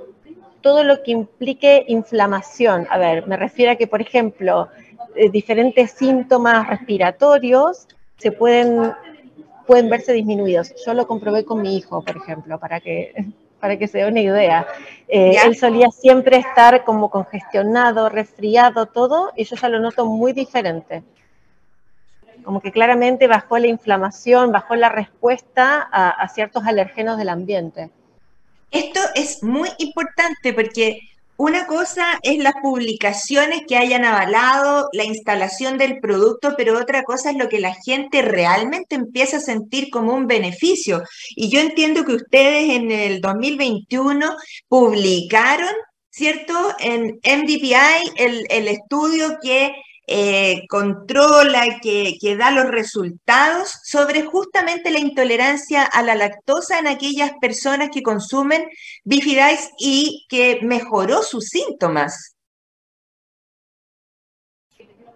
todo 0.61 0.83
lo 0.83 1.03
que 1.03 1.13
implique 1.13 1.85
inflamación. 1.89 2.87
A 2.91 2.99
ver, 2.99 3.27
me 3.27 3.37
refiero 3.37 3.73
a 3.73 3.77
que, 3.77 3.87
por 3.87 4.01
ejemplo, 4.01 4.69
eh, 5.15 5.29
diferentes 5.31 5.93
síntomas 5.93 6.67
respiratorios 6.67 7.87
se 8.17 8.33
pueden, 8.33 8.93
pueden 9.67 9.91
verse 9.91 10.13
disminuidos. 10.13 10.73
Yo 10.85 10.95
lo 10.95 11.07
comprobé 11.07 11.45
con 11.45 11.61
mi 11.61 11.77
hijo, 11.77 12.03
por 12.03 12.17
ejemplo, 12.17 12.59
para 12.59 12.81
que, 12.81 13.13
para 13.61 13.79
que 13.79 13.87
se 13.87 13.99
dé 13.99 14.09
una 14.09 14.21
idea. 14.21 14.67
Eh, 15.07 15.37
él 15.45 15.55
solía 15.57 15.91
siempre 15.91 16.39
estar 16.39 16.85
como 16.85 17.11
congestionado, 17.11 18.09
resfriado, 18.09 18.87
todo, 18.87 19.33
y 19.37 19.45
yo 19.45 19.57
ya 19.57 19.69
lo 19.69 19.81
noto 19.81 20.07
muy 20.07 20.33
diferente 20.33 21.03
como 22.45 22.61
que 22.61 22.71
claramente 22.73 23.27
bajó 23.27 23.59
la 23.59 23.67
inflamación, 23.67 24.53
bajó 24.53 24.77
la 24.77 24.89
respuesta 24.89 25.89
a, 25.91 26.29
ciertos 26.29 26.65
alergenos 26.65 27.19
del 27.19 27.31
ambiente. 27.31 27.91
Esto 28.71 29.01
es 29.15 29.43
muy 29.43 29.71
importante 29.79 30.53
porque 30.53 31.01
una 31.37 31.67
cosa 31.67 32.19
es 32.23 32.39
las 32.39 32.55
publicaciones 32.63 33.63
que 33.67 33.77
hayan 33.77 34.05
avalado 34.05 34.89
la 34.93 35.05
instalación 35.05 35.79
del 35.79 35.99
producto, 35.99 36.55
pero 36.57 36.79
otra 36.79 37.03
cosa 37.03 37.31
es 37.31 37.37
lo 37.37 37.49
que 37.49 37.59
la 37.59 37.75
gente 37.75 38.23
realmente 38.23 38.95
empieza 38.95 39.39
a 39.39 39.41
sentir 39.41 39.91
como 39.91 40.15
un 40.15 40.29
beneficio. 40.29 41.03
Y 41.35 41.49
yo 41.49 41.61
entiendo 41.61 42.05
que 42.05 42.15
ustedes 42.15 42.71
en 42.71 42.93
el 42.93 43.21
2021 43.21 44.37
publicaron, 44.69 45.75
¿cierto? 46.11 46.55
En 46.79 47.19
MDPI 47.25 48.13
el, 48.17 48.47
el 48.49 48.69
estudio 48.69 49.39
que 49.43 49.75
eh, 50.07 50.67
controla, 50.69 51.81
que, 51.83 52.17
que, 52.21 52.37
da 52.37 52.51
los 52.51 52.71
resultados 52.71 53.79
sobre 53.85 54.23
justamente 54.23 54.91
la 54.91 54.99
intolerancia 54.99 55.83
a 55.83 56.03
la 56.03 56.15
lactosa 56.15 56.79
en 56.79 56.87
aquellas 56.87 57.33
personas 57.41 57.91
que 57.91 58.03
consumen 58.03 58.69
Bifidice 59.05 59.71
y 59.79 60.27
que 60.29 60.61
mejoró 60.63 61.23
sus 61.23 61.47
síntomas. 61.47 62.35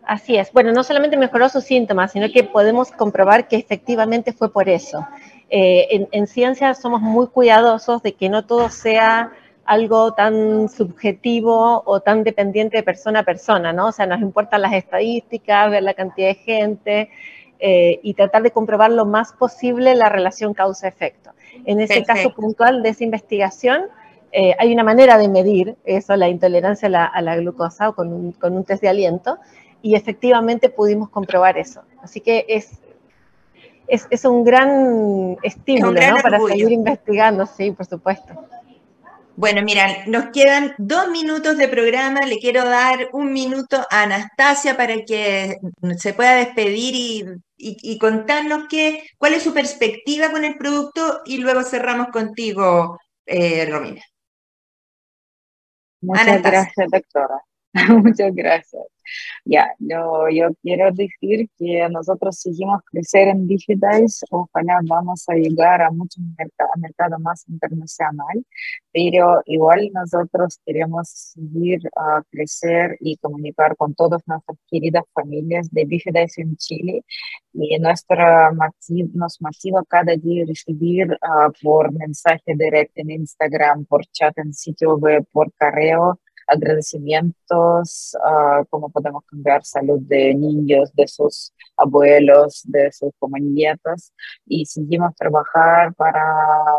Así 0.08 0.38
es. 0.38 0.50
Bueno, 0.52 0.72
no 0.72 0.82
solamente 0.84 1.18
mejoró 1.18 1.50
sus 1.50 1.64
síntomas, 1.64 2.12
sino 2.12 2.32
que 2.32 2.42
podemos 2.42 2.90
comprobar 2.90 3.46
que 3.46 3.56
efectivamente 3.56 4.32
fue 4.32 4.50
por 4.50 4.70
eso. 4.70 5.06
Eh, 5.50 6.08
en, 6.10 6.26
ciencia 6.26 6.72
somos 6.72 7.02
muy 7.02 7.26
cuidadosos 7.26 8.02
de 8.02 8.14
que 8.14 8.30
no 8.30 8.46
todo 8.46 8.70
sea 8.70 9.32
algo 9.68 10.14
tan 10.14 10.70
subjetivo 10.70 11.82
o 11.84 12.00
tan 12.00 12.24
dependiente 12.24 12.78
de 12.78 12.82
persona 12.82 13.20
a 13.20 13.22
persona, 13.22 13.70
¿no? 13.70 13.88
O 13.88 13.92
sea, 13.92 14.06
nos 14.06 14.22
importan 14.22 14.62
las 14.62 14.72
estadísticas, 14.72 15.70
ver 15.70 15.82
la 15.82 15.92
cantidad 15.92 16.28
de 16.28 16.34
gente 16.36 17.10
eh, 17.60 18.00
y 18.02 18.14
tratar 18.14 18.42
de 18.42 18.50
comprobar 18.50 18.90
lo 18.90 19.04
más 19.04 19.34
posible 19.34 19.94
la 19.94 20.08
relación 20.08 20.54
causa-efecto. 20.54 21.32
En 21.66 21.80
ese 21.80 22.02
caso 22.02 22.32
puntual 22.32 22.82
de 22.82 22.88
esa 22.88 23.04
investigación, 23.04 23.82
eh, 24.32 24.54
hay 24.58 24.72
una 24.72 24.84
manera 24.84 25.18
de 25.18 25.28
medir 25.28 25.76
eso, 25.84 26.16
la 26.16 26.30
intolerancia 26.30 26.88
a 26.88 27.20
la, 27.20 27.36
glucosa 27.36 27.90
o 27.90 27.94
con 27.94 28.10
un, 28.10 28.64
test 28.64 28.80
de 28.80 28.88
aliento, 28.88 29.36
y 29.82 29.96
efectivamente 29.96 30.70
pudimos 30.70 31.10
comprobar 31.10 31.58
eso. 31.58 31.82
Así 32.02 32.22
que 32.22 32.46
es, 32.48 32.80
es, 33.86 34.24
un 34.24 34.44
gran 34.44 35.36
estímulo 35.42 36.00
para 36.22 36.40
seguir 36.40 36.72
investigando, 36.72 37.44
sí, 37.44 37.70
por 37.70 37.84
supuesto. 37.84 38.32
Bueno, 39.38 39.62
mira, 39.62 40.04
nos 40.08 40.30
quedan 40.32 40.74
dos 40.78 41.10
minutos 41.10 41.56
de 41.56 41.68
programa. 41.68 42.26
Le 42.26 42.40
quiero 42.40 42.64
dar 42.64 43.08
un 43.12 43.32
minuto 43.32 43.76
a 43.88 44.02
Anastasia 44.02 44.76
para 44.76 44.96
que 45.04 45.58
se 45.96 46.12
pueda 46.12 46.34
despedir 46.34 47.38
y, 47.56 47.98
contarnos 48.00 48.64
qué, 48.68 49.04
cuál 49.16 49.34
es 49.34 49.44
su 49.44 49.54
perspectiva 49.54 50.32
con 50.32 50.44
el 50.44 50.58
producto 50.58 51.20
y 51.24 51.38
luego 51.38 51.62
cerramos 51.62 52.08
contigo, 52.08 52.98
eh, 53.26 53.64
Romina. 53.70 54.02
Muchas 56.00 56.42
gracias, 56.42 56.90
doctora. 56.90 57.40
Muchas 58.02 58.34
gracias. 58.34 58.82
Ya, 59.44 59.74
yo, 59.78 60.28
yo 60.28 60.48
quiero 60.62 60.92
decir 60.92 61.48
que 61.58 61.88
nosotros 61.88 62.38
seguimos 62.38 62.82
crecer 62.90 63.28
en 63.28 63.46
Digitize, 63.46 64.26
ojalá 64.30 64.80
vamos 64.84 65.24
a 65.28 65.34
llegar 65.34 65.80
a 65.80 65.90
muchos 65.90 66.22
mercados, 66.36 66.72
mercado 66.76 67.18
más 67.18 67.48
internacional, 67.48 68.44
pero 68.92 69.40
igual 69.46 69.90
nosotros 69.94 70.60
queremos 70.66 71.08
seguir 71.08 71.80
a 71.96 72.22
crecer 72.30 72.98
y 73.00 73.16
comunicar 73.16 73.76
con 73.76 73.94
todas 73.94 74.22
nuestras 74.26 74.58
queridas 74.70 75.04
familias 75.14 75.70
de 75.70 75.86
Digitize 75.86 76.42
en 76.42 76.56
Chile 76.56 77.04
y 77.54 77.78
nuestra 77.78 78.52
nos 79.14 79.40
motiva 79.40 79.82
cada 79.88 80.16
día 80.16 80.44
recibir 80.46 81.12
uh, 81.12 81.52
por 81.62 81.92
mensaje 81.92 82.54
directo 82.54 83.00
en 83.00 83.10
Instagram, 83.10 83.86
por 83.86 84.04
chat 84.06 84.36
en 84.38 84.52
sitio 84.52 84.96
web, 84.96 85.26
por 85.32 85.50
correo, 85.54 86.20
agradecimientos, 86.48 88.16
uh, 88.16 88.64
cómo 88.70 88.88
podemos 88.90 89.22
cambiar 89.26 89.64
salud 89.64 90.00
de 90.00 90.34
niños, 90.34 90.90
de 90.94 91.06
sus 91.06 91.52
abuelos, 91.76 92.62
de 92.64 92.90
sus 92.90 93.12
nietas 93.40 94.12
y 94.46 94.64
seguimos 94.64 95.14
trabajar 95.14 95.94
para, 95.94 96.24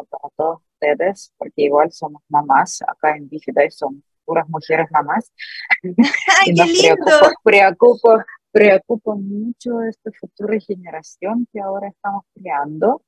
para 0.09 0.29
todos 0.35 0.61
ustedes, 0.73 1.31
porque 1.37 1.63
igual 1.63 1.91
somos 1.91 2.21
mamás, 2.27 2.81
acá 2.87 3.15
en 3.15 3.29
Digital 3.29 3.71
son 3.71 4.03
puras 4.25 4.47
mujeres 4.49 4.87
mamás. 4.91 5.31
¡Ay, 5.83 6.53
qué 6.55 6.65
lindo! 6.65 7.05
Preocupa, 7.43 8.25
preocupa 8.51 9.15
mucho 9.15 9.81
esta 9.83 10.09
futura 10.19 10.59
generación 10.59 11.47
que 11.53 11.59
ahora 11.59 11.89
estamos 11.89 12.23
creando 12.33 13.01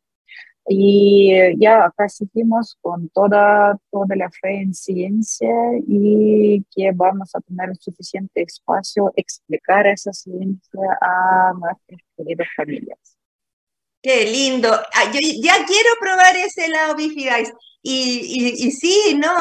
y 0.68 1.34
eh, 1.34 1.56
ya 1.60 1.86
acá 1.86 2.08
seguimos 2.08 2.78
con 2.82 3.10
toda, 3.10 3.78
toda 3.92 4.16
la 4.16 4.30
fe 4.30 4.62
en 4.62 4.74
ciencia 4.74 5.50
y 5.88 6.64
que 6.74 6.92
vamos 6.94 7.36
a 7.36 7.42
tener 7.42 7.76
suficiente 7.78 8.44
espacio 8.44 9.12
explicar 9.16 9.88
esa 9.88 10.14
ciencia 10.14 10.98
a 11.02 11.54
nuestras 11.54 12.02
queridas 12.16 12.48
familias. 12.56 13.18
Qué 14.04 14.26
lindo. 14.26 14.72
Ah, 14.72 15.12
yo 15.14 15.20
ya 15.44 15.64
quiero 15.66 15.90
probar 16.00 16.36
ese 16.36 16.68
lado 16.70 16.96
Bifidice. 16.96 17.54
Y, 17.84 18.56
y, 18.60 18.72
sí, 18.72 19.18
no, 19.18 19.32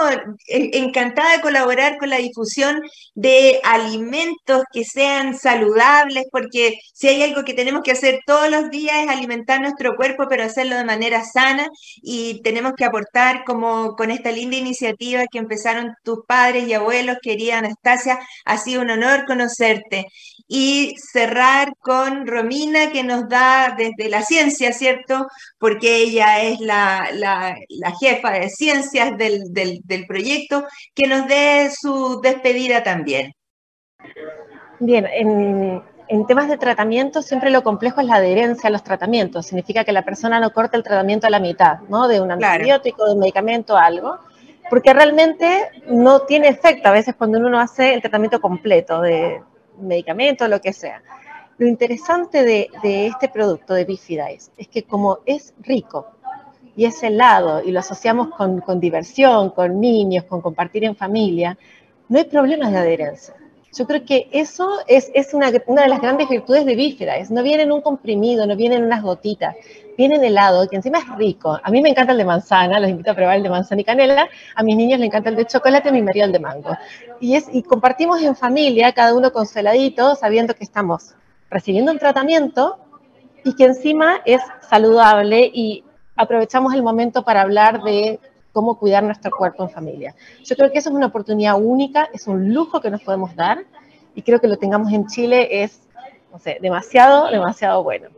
encantada 0.49 1.37
de 1.37 1.43
colaborar 1.43 1.99
con 1.99 2.09
la 2.09 2.17
difusión 2.17 2.81
de 3.15 3.61
alimentos 3.65 4.63
que 4.73 4.85
sean 4.85 5.39
saludables, 5.39 6.25
porque 6.33 6.79
si 6.95 7.09
hay 7.09 7.23
algo 7.23 7.45
que 7.45 7.53
tenemos 7.55 7.83
que 7.83 7.93
hacer 7.93 8.21
todos 8.27 8.49
los 8.51 8.71
días 8.71 8.97
es 9.03 9.09
alimentar 9.11 9.61
nuestro 9.61 9.95
cuerpo, 9.97 10.25
pero 10.29 10.45
hacerlo 10.45 10.77
de 10.77 10.85
manera 10.85 11.23
sana 11.25 11.69
y 12.03 12.41
tenemos 12.43 12.73
que 12.77 12.85
aportar 12.85 13.45
como 13.45 13.95
con 13.97 14.11
esta 14.11 14.33
linda 14.33 14.57
iniciativa 14.57 15.25
que 15.31 15.39
empezaron 15.39 15.95
tus 16.03 16.21
padres 16.27 16.67
y 16.67 16.73
abuelos, 16.75 17.19
querida 17.23 17.59
Anastasia, 17.59 18.19
ha 18.45 18.59
sido 18.59 18.83
un 18.83 18.91
honor 18.91 19.25
conocerte. 19.27 20.07
Y 20.53 20.97
cerrar 21.13 21.73
con 21.81 22.27
Romina, 22.27 22.91
que 22.91 23.05
nos 23.05 23.29
da 23.29 23.75
desde 23.79 24.09
la 24.11 24.23
ciencia, 24.23 24.73
¿cierto? 24.73 25.29
Porque 25.59 25.97
ella 25.99 26.43
es 26.43 26.59
la, 26.61 27.09
la, 27.13 27.55
la 27.69 27.93
jefa 28.01 28.30
de 28.33 28.49
ciencias 28.49 29.17
del, 29.17 29.53
del, 29.53 30.07
proyecto, 30.07 30.65
que 30.95 31.07
nos 31.07 31.27
dé 31.27 31.71
su 31.71 32.21
despedida 32.21 32.83
también. 32.83 33.33
Bien, 34.79 35.07
en, 35.07 35.83
en, 36.09 36.27
temas 36.27 36.49
de 36.49 36.57
tratamiento 36.57 37.23
siempre 37.23 37.51
lo 37.51 37.63
complejo 37.63 38.01
es 38.01 38.07
la 38.07 38.17
adherencia 38.17 38.69
a 38.69 38.71
los 38.73 38.83
tratamientos. 38.83 39.47
Significa 39.47 39.85
que 39.85 39.93
la 39.93 40.05
persona 40.05 40.41
no 40.41 40.53
corta 40.53 40.77
el 40.77 40.83
tratamiento 40.83 41.27
a 41.27 41.31
la 41.31 41.41
mitad, 41.41 41.81
¿no? 41.89 42.09
De 42.09 42.21
un 42.21 42.31
antibiótico, 42.31 43.07
de 43.07 43.13
un 43.15 43.21
medicamento, 43.21 43.77
algo. 43.77 44.19
Porque 44.71 44.93
realmente 44.95 45.69
no 45.89 46.21
tiene 46.23 46.49
efecto 46.49 46.89
a 46.89 46.93
veces 46.93 47.15
cuando 47.17 47.39
uno 47.39 47.59
hace 47.59 47.93
el 47.93 48.01
tratamiento 48.01 48.41
completo 48.41 49.01
de 49.01 49.43
medicamento, 49.79 50.47
lo 50.49 50.61
que 50.61 50.73
sea. 50.73 51.03
Lo 51.59 51.67
interesante 51.67 52.43
de, 52.45 52.71
de 52.83 53.07
este 53.09 53.29
producto 53.29 53.75
de 53.75 53.85
Bifidice 53.85 54.51
es 54.57 54.69
que 54.69 54.85
como 54.85 55.19
es 55.27 55.53
rico 55.61 56.07
y 56.77 56.85
ese 56.85 57.11
lado, 57.11 57.63
y 57.63 57.73
lo 57.73 57.81
asociamos 57.81 58.29
con, 58.29 58.81
diversión, 58.81 59.51
con 59.51 59.81
niños, 59.81 60.25
con 60.25 60.41
compartir 60.41 60.85
en 60.85 60.97
familia, 60.97 61.57
no 62.09 62.19
hay 62.19 62.25
problemas 62.25 62.73
de 62.73 62.79
adherencia. 62.79 63.35
Yo 63.73 63.87
creo 63.87 64.05
que 64.05 64.29
eso 64.33 64.69
es, 64.89 65.11
una, 65.33 65.53
de 65.53 65.89
las 65.89 66.01
grandes 66.01 66.29
virtudes 66.29 66.65
de 66.65 66.75
Bífera. 66.75 67.19
Es, 67.19 67.31
no 67.31 67.43
viene 67.43 67.63
en 67.63 67.71
un 67.71 67.83
comprimido, 67.83 68.45
no 68.47 68.57
viene 68.57 68.77
en 68.77 68.85
unas 68.85 69.01
gotitas, 69.01 69.55
viene 69.97 70.17
en 70.17 70.25
helado, 70.25 70.69
que 70.69 70.75
encima 70.75 70.99
es 70.99 71.17
rico. 71.17 71.57
A 71.63 71.71
mí 71.71 71.81
me 71.81 71.91
encanta 71.91 72.11
el 72.11 72.19
de 72.19 72.25
manzana, 72.25 72.81
los 72.81 72.91
invito 72.91 73.13
a 73.13 73.15
probar 73.15 73.37
el 73.37 73.45
de 73.45 73.51
manzana 73.51 73.81
y 73.81 73.85
canela. 73.85 74.29
A 74.57 74.63
mis 74.65 74.77
niños 74.77 74.99
les 74.99 75.07
encanta 75.07 75.29
el 75.29 75.37
de 75.37 75.47
chocolate, 75.47 75.91
a 75.91 75.93
mi 75.93 76.03
marido 76.03 76.27
el 76.27 76.33
de 76.33 76.41
mango. 76.41 76.77
Y, 77.21 77.37
es, 77.37 77.47
y 77.53 77.63
compartimos 77.63 78.21
en 78.23 78.35
familia, 78.35 78.93
cada 78.93 79.15
uno 79.15 79.33
con 79.33 79.47
su 79.47 79.59
heladito, 79.59 80.17
sabiendo 80.17 80.55
que 80.55 80.65
estamos 80.65 81.15
recibiendo 81.49 81.93
un 81.93 81.99
tratamiento 81.99 82.79
y 83.45 83.55
que 83.55 83.65
encima 83.65 84.21
es 84.25 84.41
saludable 84.69 85.51
y 85.53 85.85
aprovechamos 86.21 86.75
el 86.75 86.83
momento 86.83 87.25
para 87.25 87.41
hablar 87.41 87.83
de 87.83 88.21
cómo 88.53 88.79
cuidar 88.79 89.03
nuestro 89.03 89.31
cuerpo 89.31 89.63
en 89.63 89.71
familia. 89.71 90.15
Yo 90.45 90.55
creo 90.55 90.71
que 90.71 90.79
eso 90.79 90.91
es 90.91 90.95
una 90.95 91.07
oportunidad 91.07 91.61
única, 91.61 92.09
es 92.13 92.27
un 92.27 92.53
lujo 92.53 92.81
que 92.81 92.91
nos 92.91 93.03
podemos 93.03 93.35
dar 93.35 93.65
y 94.15 94.23
creo 94.23 94.41
que 94.41 94.49
lo 94.49 94.59
tengamos 94.59 94.93
en 94.93 95.07
Chile 95.07 95.63
es, 95.63 95.81
no 96.31 96.39
sé, 96.39 96.59
demasiado, 96.61 97.31
demasiado 97.31 97.83
bueno. 97.83 98.09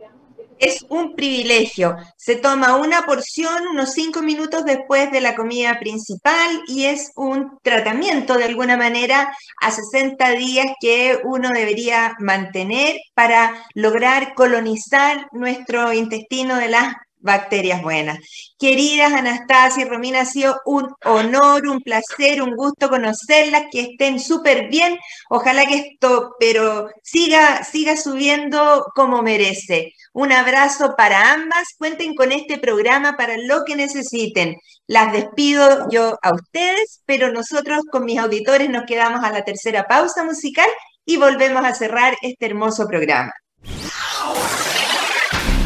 Es 0.59 0.85
un 0.87 1.15
privilegio. 1.15 1.97
Se 2.15 2.35
toma 2.35 2.77
una 2.77 3.01
porción 3.01 3.67
unos 3.67 3.91
cinco 3.93 4.21
minutos 4.21 4.63
después 4.65 5.11
de 5.11 5.19
la 5.19 5.35
comida 5.35 5.79
principal 5.79 6.61
y 6.67 6.85
es 6.85 7.11
un 7.15 7.57
tratamiento 7.61 8.35
de 8.35 8.45
alguna 8.45 8.77
manera 8.77 9.33
a 9.61 9.71
60 9.71 10.29
días 10.31 10.67
que 10.79 11.19
uno 11.23 11.49
debería 11.49 12.15
mantener 12.19 12.97
para 13.13 13.53
lograr 13.73 14.35
colonizar 14.35 15.27
nuestro 15.31 15.91
intestino 15.91 16.55
de 16.55 16.69
las 16.69 16.93
bacterias 17.23 17.81
buenas. 17.81 18.19
Queridas 18.59 19.13
Anastasia 19.13 19.83
y 19.83 19.87
Romina, 19.87 20.21
ha 20.21 20.25
sido 20.25 20.59
un 20.65 20.87
honor, 21.05 21.67
un 21.67 21.81
placer, 21.81 22.41
un 22.41 22.55
gusto 22.55 22.89
conocerlas, 22.89 23.63
que 23.71 23.81
estén 23.81 24.19
súper 24.19 24.67
bien. 24.69 24.97
Ojalá 25.29 25.65
que 25.65 25.75
esto, 25.75 26.35
pero 26.39 26.89
siga, 27.01 27.63
siga 27.63 27.97
subiendo 27.97 28.85
como 28.93 29.21
merece. 29.23 29.93
Un 30.13 30.31
abrazo 30.31 30.95
para 30.95 31.33
ambas. 31.33 31.69
Cuenten 31.77 32.13
con 32.13 32.31
este 32.31 32.59
programa 32.59 33.17
para 33.17 33.37
lo 33.37 33.63
que 33.65 33.75
necesiten. 33.75 34.55
Las 34.85 35.13
despido 35.13 35.87
yo 35.89 36.17
a 36.21 36.33
ustedes, 36.33 37.01
pero 37.05 37.31
nosotros 37.31 37.81
con 37.91 38.05
mis 38.05 38.19
auditores 38.19 38.69
nos 38.69 38.83
quedamos 38.85 39.23
a 39.23 39.31
la 39.31 39.43
tercera 39.43 39.87
pausa 39.87 40.23
musical 40.23 40.69
y 41.05 41.17
volvemos 41.17 41.65
a 41.65 41.73
cerrar 41.73 42.15
este 42.21 42.45
hermoso 42.45 42.87
programa. 42.87 43.33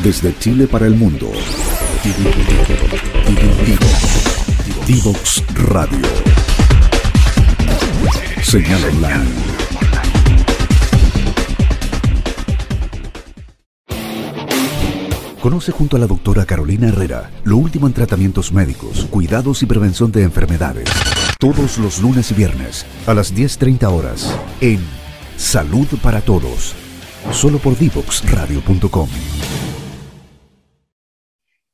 Desde 0.03 0.37
Chile 0.37 0.67
para 0.67 0.85
el 0.85 0.95
mundo. 0.95 1.31
Divox 4.85 5.43
Radio. 5.55 5.99
Señal 8.41 8.83
online. 8.85 9.57
Conoce 15.41 15.71
junto 15.71 15.97
a 15.97 15.99
la 15.99 16.07
doctora 16.07 16.45
Carolina 16.45 16.89
Herrera 16.89 17.31
lo 17.43 17.57
último 17.57 17.87
en 17.87 17.93
tratamientos 17.93 18.51
médicos, 18.51 19.05
cuidados 19.09 19.63
y 19.63 19.65
prevención 19.65 20.11
de 20.11 20.23
enfermedades. 20.23 20.89
Todos 21.39 21.77
los 21.77 21.99
lunes 21.99 22.31
y 22.31 22.33
viernes 22.33 22.85
a 23.05 23.13
las 23.13 23.33
10.30 23.33 23.83
horas 23.91 24.35
en 24.61 24.79
Salud 25.37 25.87
para 26.01 26.21
Todos. 26.21 26.73
Solo 27.31 27.59
por 27.59 27.77
Divoxradio.com. 27.77 29.09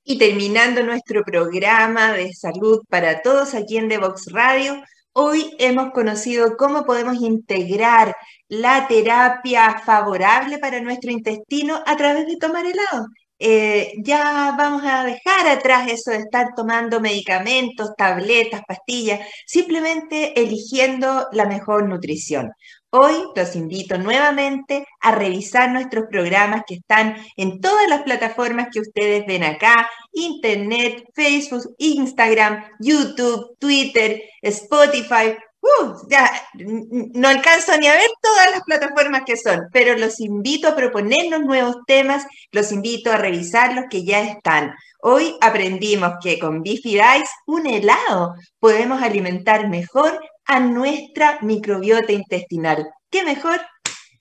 Y 0.05 0.17
terminando 0.17 0.83
nuestro 0.83 1.23
programa 1.23 2.11
de 2.11 2.33
salud 2.33 2.81
para 2.89 3.21
todos 3.21 3.53
aquí 3.53 3.77
en 3.77 3.87
Devox 3.87 4.31
Radio, 4.31 4.83
hoy 5.13 5.55
hemos 5.59 5.91
conocido 5.91 6.57
cómo 6.57 6.83
podemos 6.85 7.21
integrar 7.21 8.15
la 8.49 8.87
terapia 8.87 9.79
favorable 9.85 10.57
para 10.57 10.81
nuestro 10.81 11.11
intestino 11.11 11.81
a 11.85 11.95
través 11.95 12.27
de 12.27 12.35
tomar 12.37 12.65
helado. 12.65 13.07
Eh, 13.45 13.95
ya 13.97 14.55
vamos 14.57 14.83
a 14.85 15.03
dejar 15.03 15.49
atrás 15.49 15.91
eso 15.91 16.11
de 16.11 16.19
estar 16.19 16.55
tomando 16.55 17.01
medicamentos, 17.01 17.89
tabletas, 17.97 18.61
pastillas, 18.65 19.19
simplemente 19.45 20.39
eligiendo 20.39 21.27
la 21.33 21.45
mejor 21.45 21.89
nutrición. 21.89 22.53
Hoy 22.89 23.15
los 23.35 23.53
invito 23.57 23.97
nuevamente 23.97 24.85
a 25.01 25.11
revisar 25.11 25.71
nuestros 25.71 26.05
programas 26.09 26.61
que 26.65 26.75
están 26.75 27.17
en 27.35 27.59
todas 27.59 27.89
las 27.89 28.03
plataformas 28.03 28.69
que 28.71 28.79
ustedes 28.79 29.25
ven 29.25 29.43
acá, 29.43 29.89
Internet, 30.13 31.03
Facebook, 31.13 31.75
Instagram, 31.79 32.63
YouTube, 32.79 33.57
Twitter, 33.59 34.21
Spotify, 34.41 35.35
Uh, 35.63 35.95
ya 36.09 36.29
no 36.57 37.29
alcanzo 37.29 37.77
ni 37.77 37.87
a 37.87 37.93
ver 37.93 38.09
todas 38.21 38.51
las 38.51 38.63
plataformas 38.63 39.21
que 39.25 39.37
son, 39.37 39.69
pero 39.71 39.97
los 39.97 40.19
invito 40.19 40.67
a 40.67 40.75
proponernos 40.75 41.39
nuevos 41.39 41.77
temas, 41.87 42.25
los 42.51 42.73
invito 42.73 43.13
a 43.13 43.17
revisar 43.17 43.73
los 43.73 43.85
que 43.89 44.03
ya 44.03 44.19
están. 44.23 44.75
Hoy 44.99 45.37
aprendimos 45.39 46.15
que 46.21 46.37
con 46.37 46.63
Bifi 46.63 46.99
un 47.45 47.65
helado, 47.65 48.35
podemos 48.59 49.01
alimentar 49.01 49.69
mejor 49.69 50.19
a 50.43 50.59
nuestra 50.59 51.37
microbiota 51.41 52.11
intestinal. 52.11 52.85
¿Qué 53.09 53.23
mejor? 53.23 53.61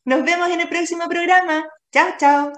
Nos 0.05 0.23
vemos 0.25 0.49
en 0.49 0.61
el 0.61 0.69
próximo 0.69 1.09
programa. 1.09 1.65
Chao, 1.93 2.15
chao. 2.21 2.53